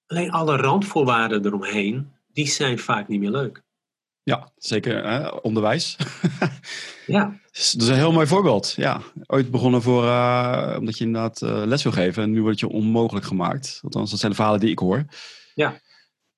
[0.05, 3.65] Alleen alle randvoorwaarden eromheen, die zijn vaak niet meer leuk.
[4.24, 5.28] Ja, zeker hè?
[5.28, 5.97] onderwijs.
[7.05, 7.39] ja.
[7.51, 8.74] Dat is een heel mooi voorbeeld.
[8.76, 12.24] Ja, ooit begonnen voor, uh, omdat je inderdaad uh, les wil geven.
[12.24, 13.80] En nu wordt je onmogelijk gemaakt.
[13.84, 15.05] Althans, dat zijn de verhalen die ik hoor.
[15.53, 15.80] Ja.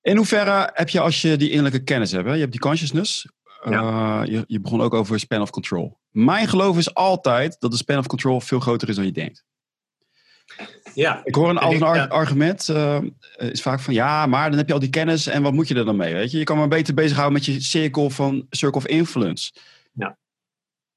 [0.01, 2.27] In hoeverre heb je als je die innerlijke kennis hebt?
[2.27, 2.33] Hè?
[2.33, 3.27] Je hebt die consciousness.
[3.63, 3.81] Ja.
[3.81, 5.97] Uh, je, je begon ook over span of control.
[6.09, 9.45] Mijn geloof is altijd dat de span of control veel groter is dan je denkt.
[10.93, 11.21] Ja.
[11.23, 12.67] Ik hoor een ander argument.
[12.67, 13.01] Uh,
[13.37, 15.75] is vaak van ja, maar dan heb je al die kennis en wat moet je
[15.75, 16.13] er dan mee?
[16.13, 16.37] Weet je?
[16.37, 19.51] je kan maar beter bezighouden met je cirkel van circle of influence.
[19.93, 20.17] Ja.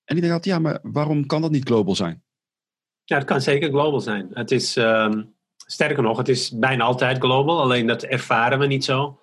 [0.04, 2.22] En ik denk altijd, ja, maar waarom kan dat niet global zijn?
[3.04, 4.28] Ja, het kan zeker global zijn.
[4.32, 8.84] Het is, um, sterker nog, het is bijna altijd global, alleen dat ervaren we niet
[8.84, 9.20] zo.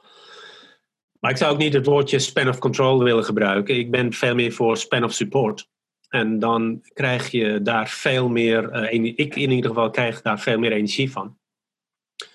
[1.19, 3.77] Maar ik zou ook niet het woordje span of control willen gebruiken.
[3.77, 5.69] Ik ben veel meer voor span of support.
[6.09, 10.59] En dan krijg je daar veel meer, uh, ik in ieder geval krijg daar veel
[10.59, 11.37] meer energie van.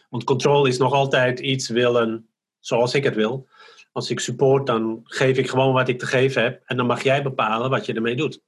[0.09, 2.28] Want control is nog altijd iets willen
[2.59, 3.47] zoals ik het wil.
[3.93, 6.62] Als ik support, dan geef ik gewoon wat ik te geven heb.
[6.64, 8.43] En dan mag jij bepalen wat je ermee doet.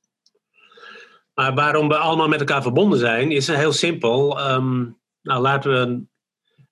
[1.35, 4.51] Maar waarom we allemaal met elkaar verbonden zijn, is heel simpel.
[4.51, 6.07] Um, nou, laten we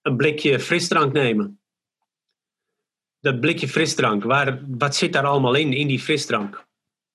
[0.03, 1.61] een, blikje frisdrank nemen.
[3.25, 6.67] Dat blikje frisdrank, waar, wat zit daar allemaal in, in die frisdrank?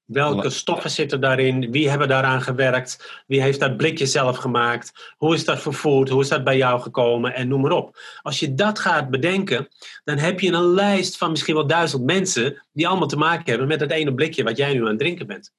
[0.05, 1.71] Welke stoffen zitten daarin?
[1.71, 3.23] Wie hebben daaraan gewerkt?
[3.27, 5.13] Wie heeft dat blikje zelf gemaakt?
[5.17, 6.09] Hoe is dat vervoerd?
[6.09, 7.33] Hoe is dat bij jou gekomen?
[7.33, 7.99] En noem maar op.
[8.21, 9.67] Als je dat gaat bedenken,
[10.03, 13.67] dan heb je een lijst van misschien wel duizend mensen die allemaal te maken hebben
[13.67, 15.53] met dat ene blikje wat jij nu aan het drinken bent.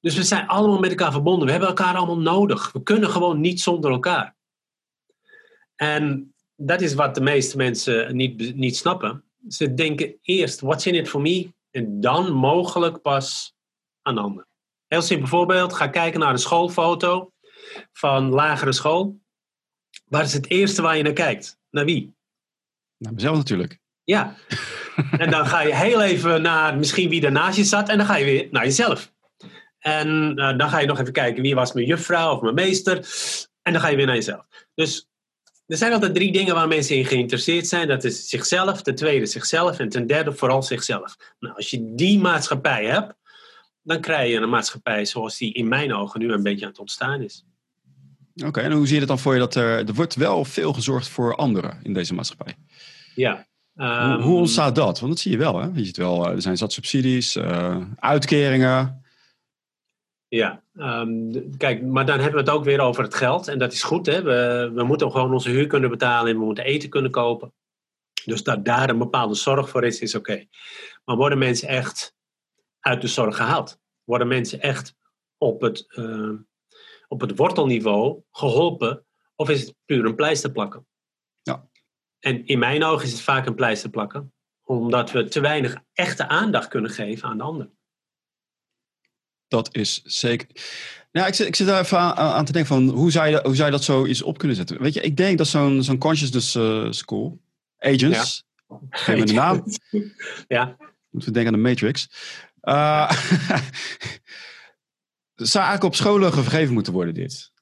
[0.00, 1.44] Dus we zijn allemaal met elkaar verbonden.
[1.44, 2.72] We hebben elkaar allemaal nodig.
[2.72, 4.34] We kunnen gewoon niet zonder elkaar.
[5.76, 9.24] En dat is wat de meeste mensen niet, niet snappen.
[9.48, 11.52] Ze denken eerst, what's in it for me?
[11.70, 13.54] En dan mogelijk pas
[14.02, 14.48] aan anderen.
[14.86, 15.72] Heel simpel voorbeeld.
[15.72, 17.32] Ga kijken naar een schoolfoto
[17.92, 19.20] van lagere school.
[20.04, 21.58] Waar is het eerste waar je naar kijkt?
[21.70, 22.14] Naar wie?
[22.98, 23.78] Naar mezelf natuurlijk.
[24.04, 24.36] Ja.
[25.18, 27.88] en dan ga je heel even naar misschien wie naast je zat.
[27.88, 29.12] En dan ga je weer naar jezelf.
[29.78, 32.96] En uh, dan ga je nog even kijken wie was mijn juffrouw of mijn meester.
[33.62, 34.46] En dan ga je weer naar jezelf.
[34.74, 35.08] Dus
[35.72, 37.88] er zijn altijd drie dingen waar mensen in geïnteresseerd zijn.
[37.88, 41.16] Dat is zichzelf, ten tweede zichzelf en ten derde vooral zichzelf.
[41.38, 43.14] Nou, als je die maatschappij hebt,
[43.82, 46.80] dan krijg je een maatschappij zoals die in mijn ogen nu een beetje aan het
[46.80, 47.44] ontstaan is.
[48.44, 50.72] Oké, en hoe zie je het dan voor je dat er, er wordt wel veel
[50.72, 52.54] gezorgd voor anderen in deze maatschappij?
[53.14, 53.46] Ja.
[53.76, 55.00] Um, hoe, hoe, ontstaat dat?
[55.00, 55.68] Want dat zie je wel, hè?
[55.74, 59.01] Je ziet wel, er zijn zat subsidies, uh, uitkeringen.
[60.34, 63.48] Ja, um, kijk, maar dan hebben we het ook weer over het geld.
[63.48, 64.22] En dat is goed, hè?
[64.22, 67.52] We, we moeten gewoon onze huur kunnen betalen en we moeten eten kunnen kopen.
[68.24, 70.30] Dus dat daar een bepaalde zorg voor is, is oké.
[70.32, 70.48] Okay.
[71.04, 72.14] Maar worden mensen echt
[72.80, 73.80] uit de zorg gehaald?
[74.04, 74.96] Worden mensen echt
[75.38, 76.38] op het, uh,
[77.08, 79.04] op het wortelniveau geholpen?
[79.36, 80.86] Of is het puur een pleister plakken?
[81.42, 81.68] Ja.
[82.18, 84.32] En in mijn ogen is het vaak een pleister plakken.
[84.62, 87.70] Omdat we te weinig echte aandacht kunnen geven aan de ander.
[89.52, 90.48] Dat is zeker.
[91.12, 93.40] Nou, ik zit, ik zit daar even aan, aan te denken van hoe zou, je,
[93.42, 94.82] hoe zou je dat zo iets op kunnen zetten?
[94.82, 97.40] Weet je, ik denk dat zo'n zo'n consciousness uh, school,
[97.78, 98.78] agents, ja.
[98.90, 99.64] geef me de naam.
[100.48, 100.76] ja.
[101.10, 102.08] Moeten we denken aan de Matrix.
[102.62, 103.10] Uh,
[105.34, 107.52] zou eigenlijk op scholen gegeven moeten worden, dit?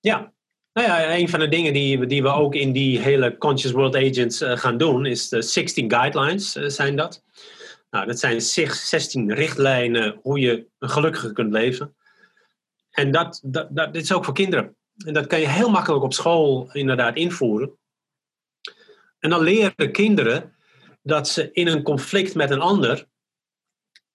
[0.00, 0.32] Ja.
[0.72, 3.96] Nou ja, een van de dingen die, die we ook in die hele Conscious World
[3.96, 7.22] Agents uh, gaan doen, is de 16 guidelines uh, zijn dat.
[7.90, 11.96] Nou, dat zijn 16 richtlijnen hoe je een gelukkiger kunt leven.
[12.90, 14.76] En dat, dat, dat dit is ook voor kinderen.
[15.06, 17.78] En dat kan je heel makkelijk op school inderdaad invoeren.
[19.18, 20.56] En dan leren kinderen
[21.02, 23.06] dat ze in een conflict met een ander,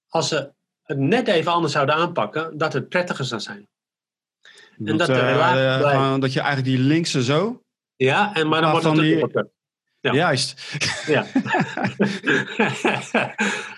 [0.08, 0.52] als ze
[0.84, 3.68] het net even anders zouden aanpakken, dat het prettiger zou zijn.
[4.78, 7.64] Dat, en dat, de uh, dat je eigenlijk die linkse zo.
[7.96, 9.52] Ja, en maar dan wordt het die...
[10.04, 10.14] Ja.
[10.14, 10.78] Juist.
[11.06, 11.26] Ja.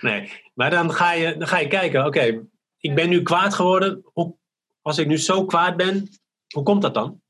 [0.00, 2.46] nee, maar dan ga je, dan ga je kijken, oké,
[2.78, 4.04] ik ben nu kwaad geworden.
[4.12, 4.36] Hoe,
[4.82, 6.08] als ik nu zo kwaad ben,
[6.54, 7.22] hoe komt dat dan?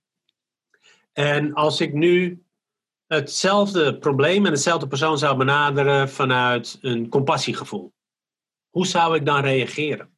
[1.12, 2.44] En als ik nu
[3.07, 7.92] hetzelfde probleem en dezelfde persoon zou benaderen vanuit een compassiegevoel,
[8.70, 10.14] hoe zou ik dan reageren?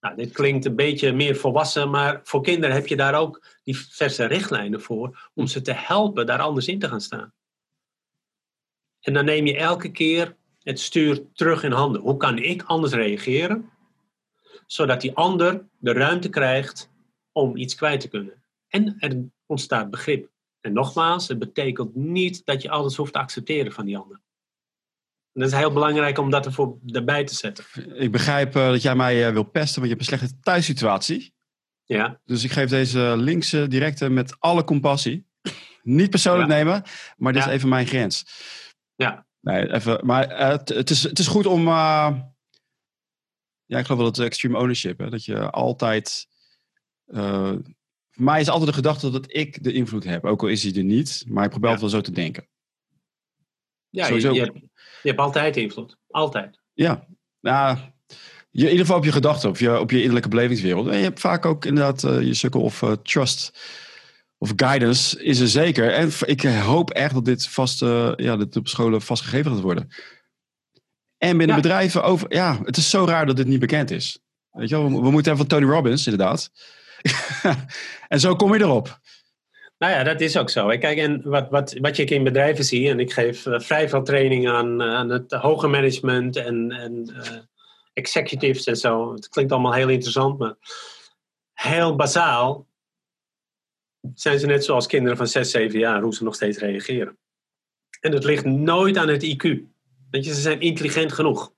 [0.00, 4.24] Nou, dit klinkt een beetje meer volwassen, maar voor kinderen heb je daar ook diverse
[4.24, 7.32] richtlijnen voor om ze te helpen daar anders in te gaan staan.
[9.00, 12.00] En dan neem je elke keer het stuur terug in handen.
[12.00, 13.70] Hoe kan ik anders reageren?
[14.66, 16.90] Zodat die ander de ruimte krijgt
[17.32, 18.42] om iets kwijt te kunnen.
[18.68, 20.30] En er ontstaat begrip.
[20.60, 24.20] En nogmaals, het betekent niet dat je alles hoeft te accepteren van die ander.
[25.32, 27.64] En dat is heel belangrijk om dat ervoor, erbij te zetten.
[27.94, 31.34] Ik begrijp uh, dat jij mij uh, wil pesten, want je hebt een slechte thuissituatie.
[31.84, 32.20] Ja.
[32.24, 35.26] Dus ik geef deze linkse directe met alle compassie.
[35.82, 36.82] Niet persoonlijk nemen,
[37.16, 38.24] maar dit is even mijn grens.
[38.98, 39.26] Ja.
[39.40, 41.68] Nee, even, maar uh, het, is, het is goed om.
[41.68, 42.14] Uh,
[43.64, 44.98] ja, ik geloof wel dat extreme ownership.
[44.98, 46.26] Hè, dat je altijd.
[47.06, 47.52] Uh,
[48.10, 50.24] voor mij is altijd de gedachte dat ik de invloed heb.
[50.24, 51.24] Ook al is hij er niet.
[51.28, 51.78] Maar ik probeer ja.
[51.78, 52.48] wel zo te denken.
[53.88, 54.58] Ja, je, je, hebt,
[55.02, 55.96] je hebt altijd invloed.
[56.08, 56.60] Altijd.
[56.72, 57.06] Ja.
[57.40, 57.78] Nou,
[58.50, 59.48] je, in ieder geval op je gedachten.
[59.48, 60.86] Op je, op je innerlijke belevingswereld.
[60.86, 63.58] En je hebt vaak ook inderdaad je sukkel of trust
[64.38, 65.92] of guidance is er zeker.
[65.92, 69.88] En ik hoop echt dat dit vast, uh, ja, dat op scholen vastgegeven gaat worden.
[71.18, 71.62] En binnen ja.
[71.62, 72.34] bedrijven over.
[72.34, 74.18] Ja, het is zo raar dat dit niet bekend is.
[74.50, 76.50] Weet je wel, we, we moeten even van Tony Robbins, inderdaad.
[78.08, 79.00] en zo kom je erop.
[79.78, 80.66] Nou ja, dat is ook zo.
[80.66, 84.02] Kijk, en wat, wat, wat ik in bedrijven zie, en ik geef uh, vrij veel
[84.02, 87.38] training aan, aan het hoger management en, en uh,
[87.92, 89.12] executives en zo.
[89.12, 90.54] Het klinkt allemaal heel interessant, maar
[91.52, 92.66] heel bazaal
[94.14, 97.18] zijn ze net zoals kinderen van 6, 7 jaar, hoe ze nog steeds reageren.
[98.00, 99.42] En het ligt nooit aan het IQ.
[100.10, 101.52] Weet je, ze zijn intelligent genoeg.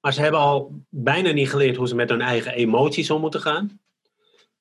[0.00, 3.40] Maar ze hebben al bijna niet geleerd hoe ze met hun eigen emoties om moeten
[3.40, 3.80] gaan.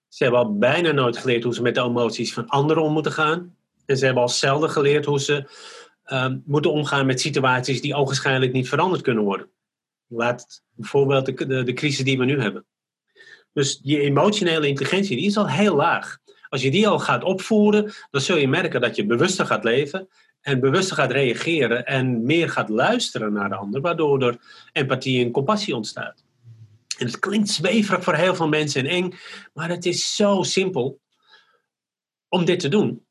[0.08, 3.12] Ze hebben al bijna nooit geleerd hoe ze met de emoties van anderen om moeten
[3.12, 3.56] gaan.
[3.86, 5.50] En ze hebben al zelden geleerd hoe ze
[6.06, 9.50] um, moeten omgaan met situaties die ogenschijnlijk niet veranderd kunnen worden.
[10.08, 12.66] Laat bijvoorbeeld de, de, de crisis die we nu hebben.
[13.54, 16.18] Dus die emotionele intelligentie die is al heel laag.
[16.50, 20.10] Als je die al gaat opvoeren, dan zul je merken dat je bewuster gaat leven
[20.42, 24.38] en bewuster gaat reageren en meer gaat luisteren naar de ander, waardoor er
[24.72, 26.24] empathie en compassie ontstaat.
[26.98, 29.14] En het klinkt zweverig voor heel veel mensen en eng,
[29.54, 31.00] maar het is zo simpel
[32.30, 33.06] om dit te doen.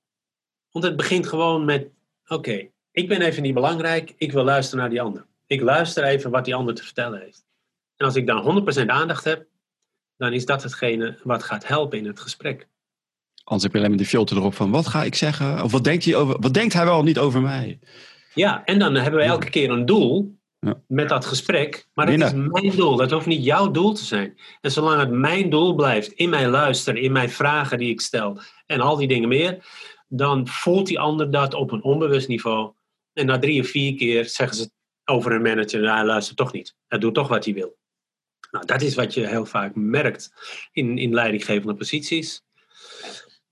[0.71, 1.89] Want het begint gewoon met:
[2.27, 5.27] oké, ik ben even niet belangrijk, ik wil luisteren naar die ander.
[5.47, 7.45] Ik luister even wat die ander te vertellen heeft.
[7.97, 9.47] En als ik dan 100% aandacht heb,
[10.17, 12.69] dan is dat hetgene wat gaat helpen in het gesprek.
[13.45, 15.63] Anders heb je alleen maar die filter erop van wat ga ik zeggen?
[15.63, 17.79] Of wat denkt hij, over, wat denkt hij wel niet over mij?
[18.35, 20.81] Ja, en dan hebben we elke keer een doel ja.
[20.87, 21.89] met dat gesprek.
[21.95, 22.97] Maar dat is mijn doel.
[22.97, 24.39] Dat hoeft niet jouw doel te zijn.
[24.61, 28.41] En zolang het mijn doel blijft, in mijn luisteren, in mijn vragen die ik stel
[28.67, 29.65] en al die dingen meer,
[30.09, 32.73] dan voelt die ander dat op een onbewust niveau.
[33.13, 34.71] En na drie of vier keer zeggen ze
[35.05, 36.77] over een manager, nou, hij luistert toch niet.
[36.87, 37.77] Hij doet toch wat hij wil.
[38.51, 40.33] Nou, dat is wat je heel vaak merkt
[40.73, 42.44] in, in leidinggevende posities.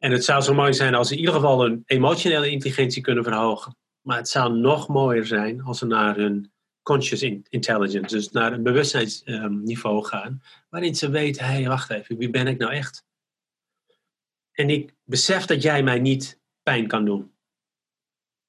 [0.03, 3.25] En het zou zo mooi zijn als ze in ieder geval hun emotionele intelligentie kunnen
[3.25, 3.77] verhogen.
[4.01, 8.63] Maar het zou nog mooier zijn als ze naar hun conscious intelligence, dus naar een
[8.63, 13.05] bewustzijnsniveau gaan, waarin ze weten, hé, hey, wacht even, wie ben ik nou echt?
[14.53, 17.33] En ik besef dat jij mij niet pijn kan doen.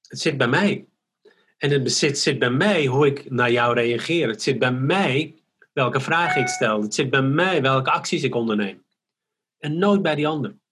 [0.08, 0.86] Het zit bij mij.
[1.58, 4.28] En het zit bij mij hoe ik naar jou reageer.
[4.28, 5.42] Het zit bij mij
[5.72, 6.82] welke vragen ik stel.
[6.82, 8.84] Het zit bij mij welke acties ik onderneem.
[9.58, 10.62] En nooit bij die ander.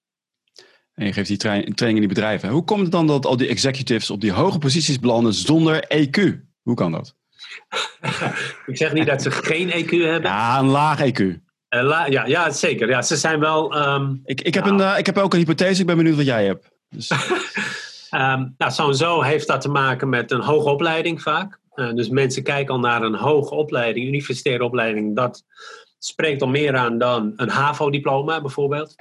[1.03, 2.49] En je geeft die training in die bedrijven.
[2.49, 6.21] Hoe komt het dan dat al die executives op die hoge posities belanden zonder EQ?
[6.63, 7.15] Hoe kan dat?
[8.67, 10.31] ik zeg niet dat ze geen EQ hebben.
[10.31, 11.21] Ja, een laag EQ.
[11.21, 12.89] Uh, ja, ja, zeker.
[12.89, 13.89] Ja, ze zijn wel.
[13.89, 15.81] Um, ik, ik, heb een, uh, ik heb ook een hypothese.
[15.81, 16.71] Ik ben benieuwd wat jij hebt.
[16.89, 17.11] Dus.
[18.11, 21.59] um, nou, sowieso heeft dat te maken met een hoge opleiding vaak.
[21.75, 25.17] Uh, dus mensen kijken al naar een hoge opleiding, universitaire opleiding.
[25.17, 25.45] Dat
[25.99, 28.95] spreekt al meer aan dan een HAVO-diploma bijvoorbeeld.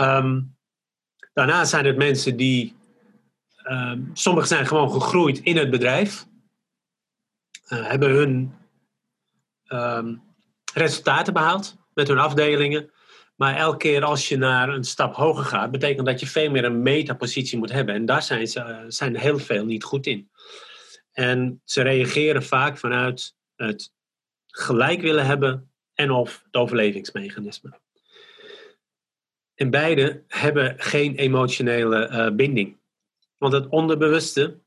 [0.00, 0.56] Um,
[1.32, 2.76] daarna zijn het mensen die.
[3.70, 6.26] Um, sommigen zijn gewoon gegroeid in het bedrijf.
[7.68, 8.54] Uh, hebben hun
[9.68, 10.22] um,
[10.74, 12.90] resultaten behaald met hun afdelingen.
[13.36, 16.64] Maar elke keer als je naar een stap hoger gaat, betekent dat je veel meer
[16.64, 17.94] een metapositie moet hebben.
[17.94, 20.30] En daar zijn ze uh, zijn heel veel niet goed in.
[21.12, 23.92] En ze reageren vaak vanuit het
[24.46, 27.80] gelijk willen hebben en of het overlevingsmechanisme.
[29.58, 32.78] En beide hebben geen emotionele uh, binding.
[33.36, 34.60] Want het onderbewuste,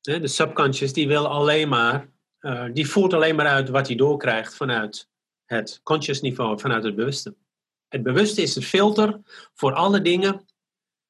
[0.00, 3.96] hè, de subconscious, die wil alleen maar, uh, die voert alleen maar uit wat hij
[3.96, 5.08] doorkrijgt vanuit
[5.44, 7.36] het conscious niveau, vanuit het bewuste.
[7.88, 9.20] Het bewuste is het filter
[9.54, 10.34] voor alle dingen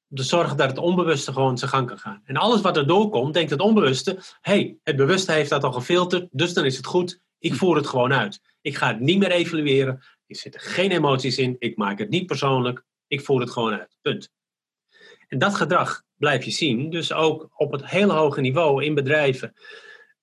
[0.09, 2.23] om te zorgen dat het onbewuste gewoon zijn gang kan gaan.
[2.25, 6.29] En alles wat er doorkomt, denkt het onbewuste, hey, het bewuste heeft dat al gefilterd,
[6.31, 8.41] dus dan is het goed, ik voer het gewoon uit.
[8.61, 12.27] Ik ga het niet meer evalueren, er zitten geen emoties in, ik maak het niet
[12.27, 13.99] persoonlijk, ik voer het gewoon uit.
[14.03, 14.31] Punt.
[15.29, 19.55] En dat gedrag blijf je zien, dus ook op het hele hoge niveau in bedrijven.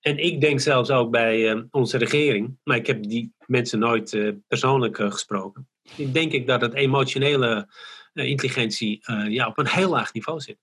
[0.00, 4.12] En ik denk zelfs ook bij uh, onze regering, maar ik heb die mensen nooit
[4.12, 5.68] uh, persoonlijk uh, gesproken.
[5.96, 7.68] Ik denk ik dat het emotionele
[8.12, 10.58] intelligentie ja, op een heel laag niveau zit.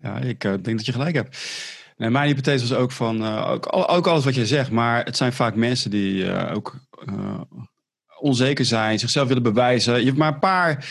[0.00, 1.38] Ja, ik denk dat je gelijk hebt.
[1.96, 5.54] Mijn hypothese was ook van, ook, ook, alles wat je zegt, maar het zijn vaak
[5.54, 6.74] mensen die ook
[8.20, 9.98] onzeker zijn, zichzelf willen bewijzen.
[9.98, 10.84] Je hebt maar een paar,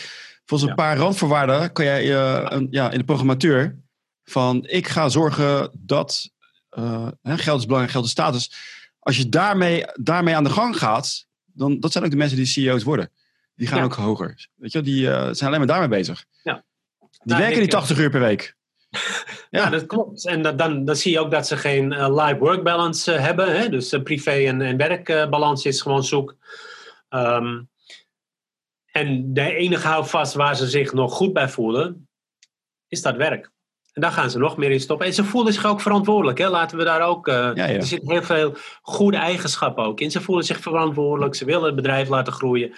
[0.44, 3.78] volgens een paar randvoorwaarden kan jij uh, ja, in de programmatuur
[4.24, 6.30] van ik ga zorgen dat
[6.78, 8.52] uh, geld is belangrijk, geld is status.
[8.98, 12.46] Als je daarmee, daarmee aan de gang gaat, dan dat zijn ook de mensen die
[12.46, 13.10] CEO's worden.
[13.54, 13.84] Die gaan ja.
[13.84, 14.48] ook hoger.
[14.54, 16.24] Weet je, die uh, zijn alleen maar daarmee bezig.
[16.42, 16.64] Ja.
[16.98, 18.56] Die nou, werken die 80 uur per week.
[19.50, 19.62] ja.
[19.62, 20.26] ja, dat klopt.
[20.26, 23.58] En dat, dan, dan zie je ook dat ze geen uh, life-work balance hebben.
[23.58, 23.68] Hè?
[23.68, 26.36] Dus privé- en, en werkbalans is gewoon zoek.
[27.10, 27.70] Um,
[28.92, 32.08] en de enige houvast waar ze zich nog goed bij voelen,
[32.88, 33.50] is dat werk.
[33.92, 35.06] En daar gaan ze nog meer in stoppen.
[35.06, 36.38] En ze voelen zich ook verantwoordelijk.
[36.38, 36.48] Hè?
[36.48, 37.28] Laten we daar ook.
[37.28, 37.66] Uh, ja, ja.
[37.66, 40.10] Er zitten heel veel goede eigenschappen ook in.
[40.10, 41.34] Ze voelen zich verantwoordelijk.
[41.34, 42.72] Ze willen het bedrijf laten groeien.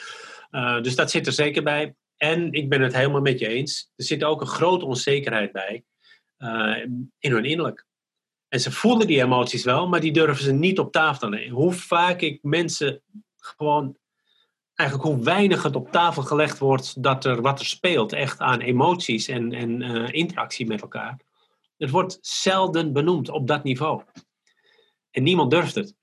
[0.50, 1.94] Uh, dus dat zit er zeker bij.
[2.16, 3.92] En ik ben het helemaal met je eens.
[3.96, 5.84] Er zit ook een grote onzekerheid bij.
[6.38, 6.76] Uh,
[7.18, 7.86] in hun innerlijk.
[8.48, 11.50] En ze voelen die emoties wel, maar die durven ze niet op tafel te leggen.
[11.50, 13.02] Hoe vaak ik mensen
[13.36, 13.96] gewoon
[14.80, 18.60] eigenlijk hoe weinig het op tafel gelegd wordt dat er wat er speelt, echt aan
[18.60, 21.20] emoties en, en uh, interactie met elkaar.
[21.76, 24.02] Het wordt zelden benoemd op dat niveau.
[25.10, 25.94] En niemand durft het.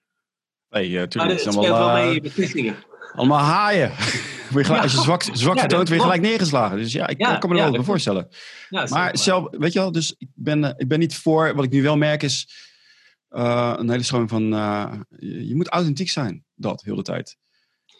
[0.70, 2.76] Nee, uh, maar het speelt allemaal, wel mee in beslissingen.
[3.14, 3.92] Allemaal haaien.
[4.54, 4.82] ja.
[4.82, 6.78] Als je zwak, zwak vertoont, ja, weer gelijk neergeslagen.
[6.78, 8.28] Dus ja, ik ja, kan me er wel voorstellen.
[8.70, 11.82] maar zelf, weet je wel, dus ik ben, ik ben niet voor, wat ik nu
[11.82, 12.50] wel merk is
[13.30, 14.44] een hele stroming van,
[15.20, 17.38] je, je moet authentiek zijn, dat, heel de tijd.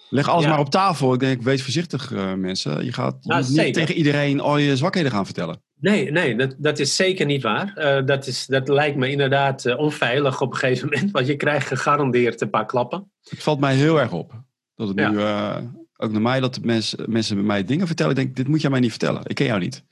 [0.10, 0.50] Leg alles ja.
[0.50, 1.14] maar op tafel.
[1.14, 2.86] Ik denk, wees voorzichtig uh, mensen.
[2.86, 3.74] Je gaat nou, niet zeker.
[3.74, 5.62] tegen iedereen al je zwakheden gaan vertellen.
[5.80, 7.74] Nee, nee dat, dat is zeker niet waar.
[7.78, 11.12] Uh, dat, is, dat lijkt me inderdaad uh, onveilig op een gegeven moment.
[11.12, 13.12] Want je krijgt gegarandeerd een paar klappen.
[13.24, 14.32] Het valt mij heel erg op.
[14.76, 15.10] Dat het ja.
[15.10, 15.20] nu,
[15.98, 18.12] ook naar mij, dat de mensen, mensen bij mij dingen vertellen.
[18.12, 19.22] Ik denk, dit moet jij mij niet vertellen.
[19.24, 19.84] Ik ken jou niet.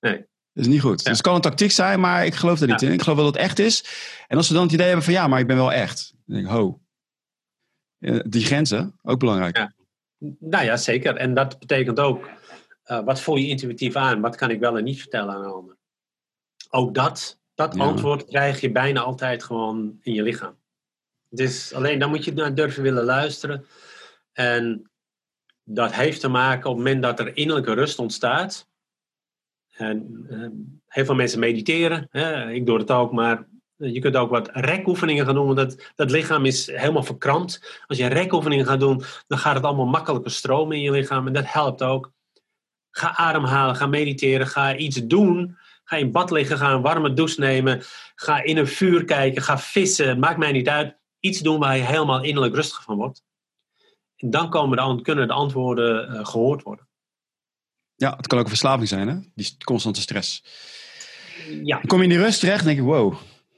[0.00, 0.16] Nee.
[0.52, 0.98] Dat is niet goed.
[0.98, 1.08] Ja.
[1.08, 2.92] Dus het kan een tactiek zijn, maar ik geloof er niet in.
[2.92, 3.84] Ik geloof wel dat het echt is.
[4.28, 6.14] En als ze dan het idee hebben van, ja, maar ik ben wel echt.
[6.26, 6.80] Dan denk ik, ho,
[8.26, 9.56] die grenzen, ook belangrijk.
[9.56, 9.72] Ja.
[10.38, 11.16] Nou ja, zeker.
[11.16, 12.28] En dat betekent ook,
[12.86, 14.20] uh, wat voel je intuïtief aan?
[14.20, 15.76] Wat kan ik wel en niet vertellen aan een ander?
[16.70, 17.82] Ook dat, dat ja.
[17.82, 20.56] antwoord krijg je bijna altijd gewoon in je lichaam.
[21.28, 23.66] Dus alleen dan moet je naar durven willen luisteren.
[24.32, 24.90] En
[25.62, 28.68] dat heeft te maken op het moment dat er innerlijke rust ontstaat.
[29.72, 30.48] En uh,
[30.86, 32.08] heel veel mensen mediteren.
[32.10, 32.50] Hè?
[32.50, 36.10] Ik doe het ook, maar je kunt ook wat rekoefeningen gaan doen, want dat, dat
[36.10, 37.82] lichaam is helemaal verkrampt.
[37.86, 41.32] Als je rekoefeningen gaat doen, dan gaat het allemaal makkelijker stromen in je lichaam en
[41.32, 42.12] dat helpt ook.
[42.90, 45.56] Ga ademhalen, ga mediteren, ga iets doen.
[45.84, 47.82] Ga in bad liggen, ga een warme douche nemen.
[48.14, 50.96] Ga in een vuur kijken, ga vissen, maakt mij niet uit.
[51.20, 53.22] Iets doen waar je helemaal innerlijk rustig van wordt.
[54.16, 56.88] En dan komen de, kunnen de antwoorden uh, gehoord worden.
[57.94, 59.16] Ja, het kan ook een verslaving zijn, hè?
[59.34, 60.44] Die constante stress.
[61.62, 61.76] Ja.
[61.76, 63.14] Dan kom je in die rust terecht en denk je, wow,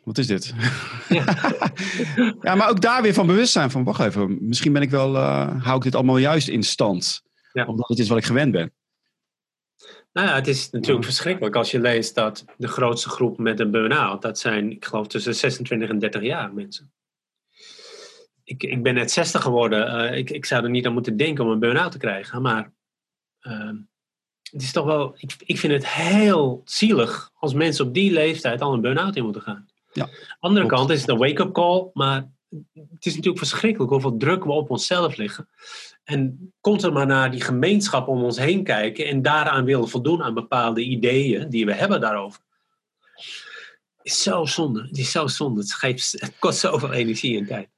[0.08, 0.54] wat is dit?
[1.08, 1.24] Ja.
[2.42, 5.64] ja, maar ook daar weer van bewustzijn van, wacht even, misschien ben ik wel, uh,
[5.64, 7.22] hou ik dit allemaal juist in stand.
[7.52, 7.66] Ja.
[7.66, 8.72] Omdat het is wat ik gewend ben.
[10.12, 11.10] Nou ja, het is natuurlijk ja.
[11.10, 15.06] verschrikkelijk als je leest dat de grootste groep met een burn-out, dat zijn, ik geloof,
[15.06, 16.92] tussen 26 en 30 jaar mensen.
[18.44, 20.12] ik, ik ben net 60 geworden.
[20.14, 22.42] ik, ik zou er niet aan moeten denken om een burn-out te krijgen.
[22.42, 22.72] Maar
[23.40, 23.76] ehm,
[24.50, 28.60] het is toch wel, ik, ik vind het heel zielig als mensen op die leeftijd
[28.60, 29.67] al een burn-out in moeten gaan.
[29.98, 30.08] Ja,
[30.40, 32.28] Andere kant is het een wake-up call, maar
[32.74, 35.48] het is natuurlijk verschrikkelijk hoeveel druk we op onszelf liggen.
[36.04, 40.34] En constant maar naar die gemeenschap om ons heen kijken en daaraan willen voldoen aan
[40.34, 42.40] bepaalde ideeën die we hebben daarover.
[44.02, 44.82] Is zo zonde.
[44.82, 45.60] Het is zo zonde.
[45.60, 47.68] Het, geeft, het kost zoveel energie en tijd.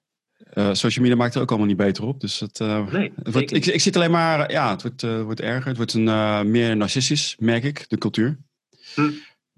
[0.54, 2.20] Uh, social media maakt er ook allemaal niet beter op.
[2.20, 5.22] Dus het, uh, nee, het wordt, ik, ik zit alleen maar, ja, het wordt, uh,
[5.22, 5.66] wordt erger.
[5.68, 8.38] Het wordt een, meer narcistisch, merk ik, de cultuur.
[8.94, 9.10] Hm.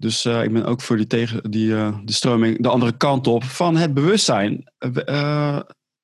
[0.03, 3.75] Dus ik ben ook voor die, tegen, die de stroming de andere kant op van
[3.75, 4.63] het bewustzijn.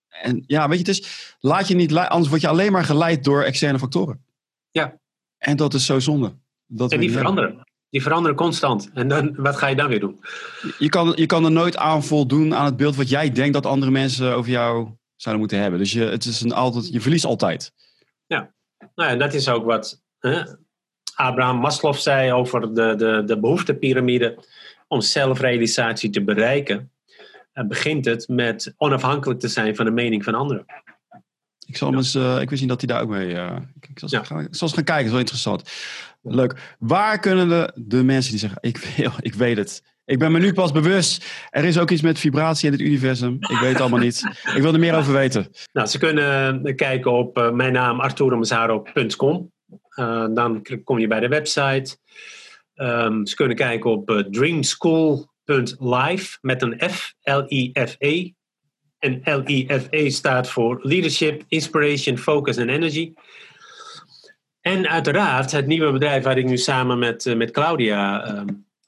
[0.10, 3.24] en ja, weet je, het is, laat je niet, anders word je alleen maar geleid
[3.24, 4.26] door externe factoren.
[4.72, 5.00] Ja.
[5.38, 6.34] En dat is zo zonde.
[6.66, 7.68] Dat en die veranderen.
[7.90, 8.90] Die veranderen constant.
[8.94, 10.20] En dan, wat ga je dan weer doen?
[10.78, 13.66] Je kan, je kan er nooit aan voldoen aan het beeld wat jij denkt dat
[13.66, 15.80] andere mensen over jou zouden moeten hebben.
[15.80, 17.74] Dus je, het is een altijd, je verliest altijd.
[18.26, 18.54] Ja,
[18.96, 20.42] nou ja, dat is ook wat hè,
[21.20, 24.38] Abraham Maslow zei over de, de, de behoeftepiramide.
[24.88, 26.92] Om zelfrealisatie te bereiken,
[27.54, 30.66] uh, begint het met onafhankelijk te zijn van de mening van anderen.
[31.66, 33.30] Ik, zal eens, uh, ik wist niet dat hij daar ook mee.
[33.30, 34.24] Uh, ik, ik, zal ja.
[34.24, 35.72] gaan, ik zal eens gaan kijken, dat is wel interessant.
[36.22, 36.76] Leuk.
[36.80, 38.78] Waar kunnen de, de mensen die zeggen: ik,
[39.20, 39.84] ik weet het.
[40.06, 41.26] Ik ben me nu pas bewust.
[41.50, 43.34] Er is ook iets met vibratie in het universum.
[43.34, 44.24] Ik weet het allemaal niet.
[44.56, 45.48] Ik wil er meer over weten.
[45.74, 49.36] Nou, ze kunnen eh, kijken op uh, mijn naam arturomazaro.com.
[49.36, 49.59] Uh,
[50.34, 51.98] dan kom je bij de website.
[52.76, 58.32] Um, ze kunnen kijken op uh, dreamschool.live met een F, L-I-F-E.
[59.00, 63.14] En L-I-F-E staat voor Leadership, Inspiration, Focus en Energy.
[64.62, 68.42] En uiteraard het nieuwe bedrijf waar ik nu samen met, uh, met Claudia uh,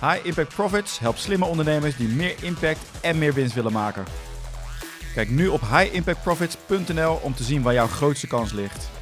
[0.00, 4.04] High Impact Profits helpt slimme ondernemers die meer impact en meer winst willen maken.
[5.14, 8.97] Kijk nu op highimpactprofits.nl om te zien waar jouw grootste kans ligt.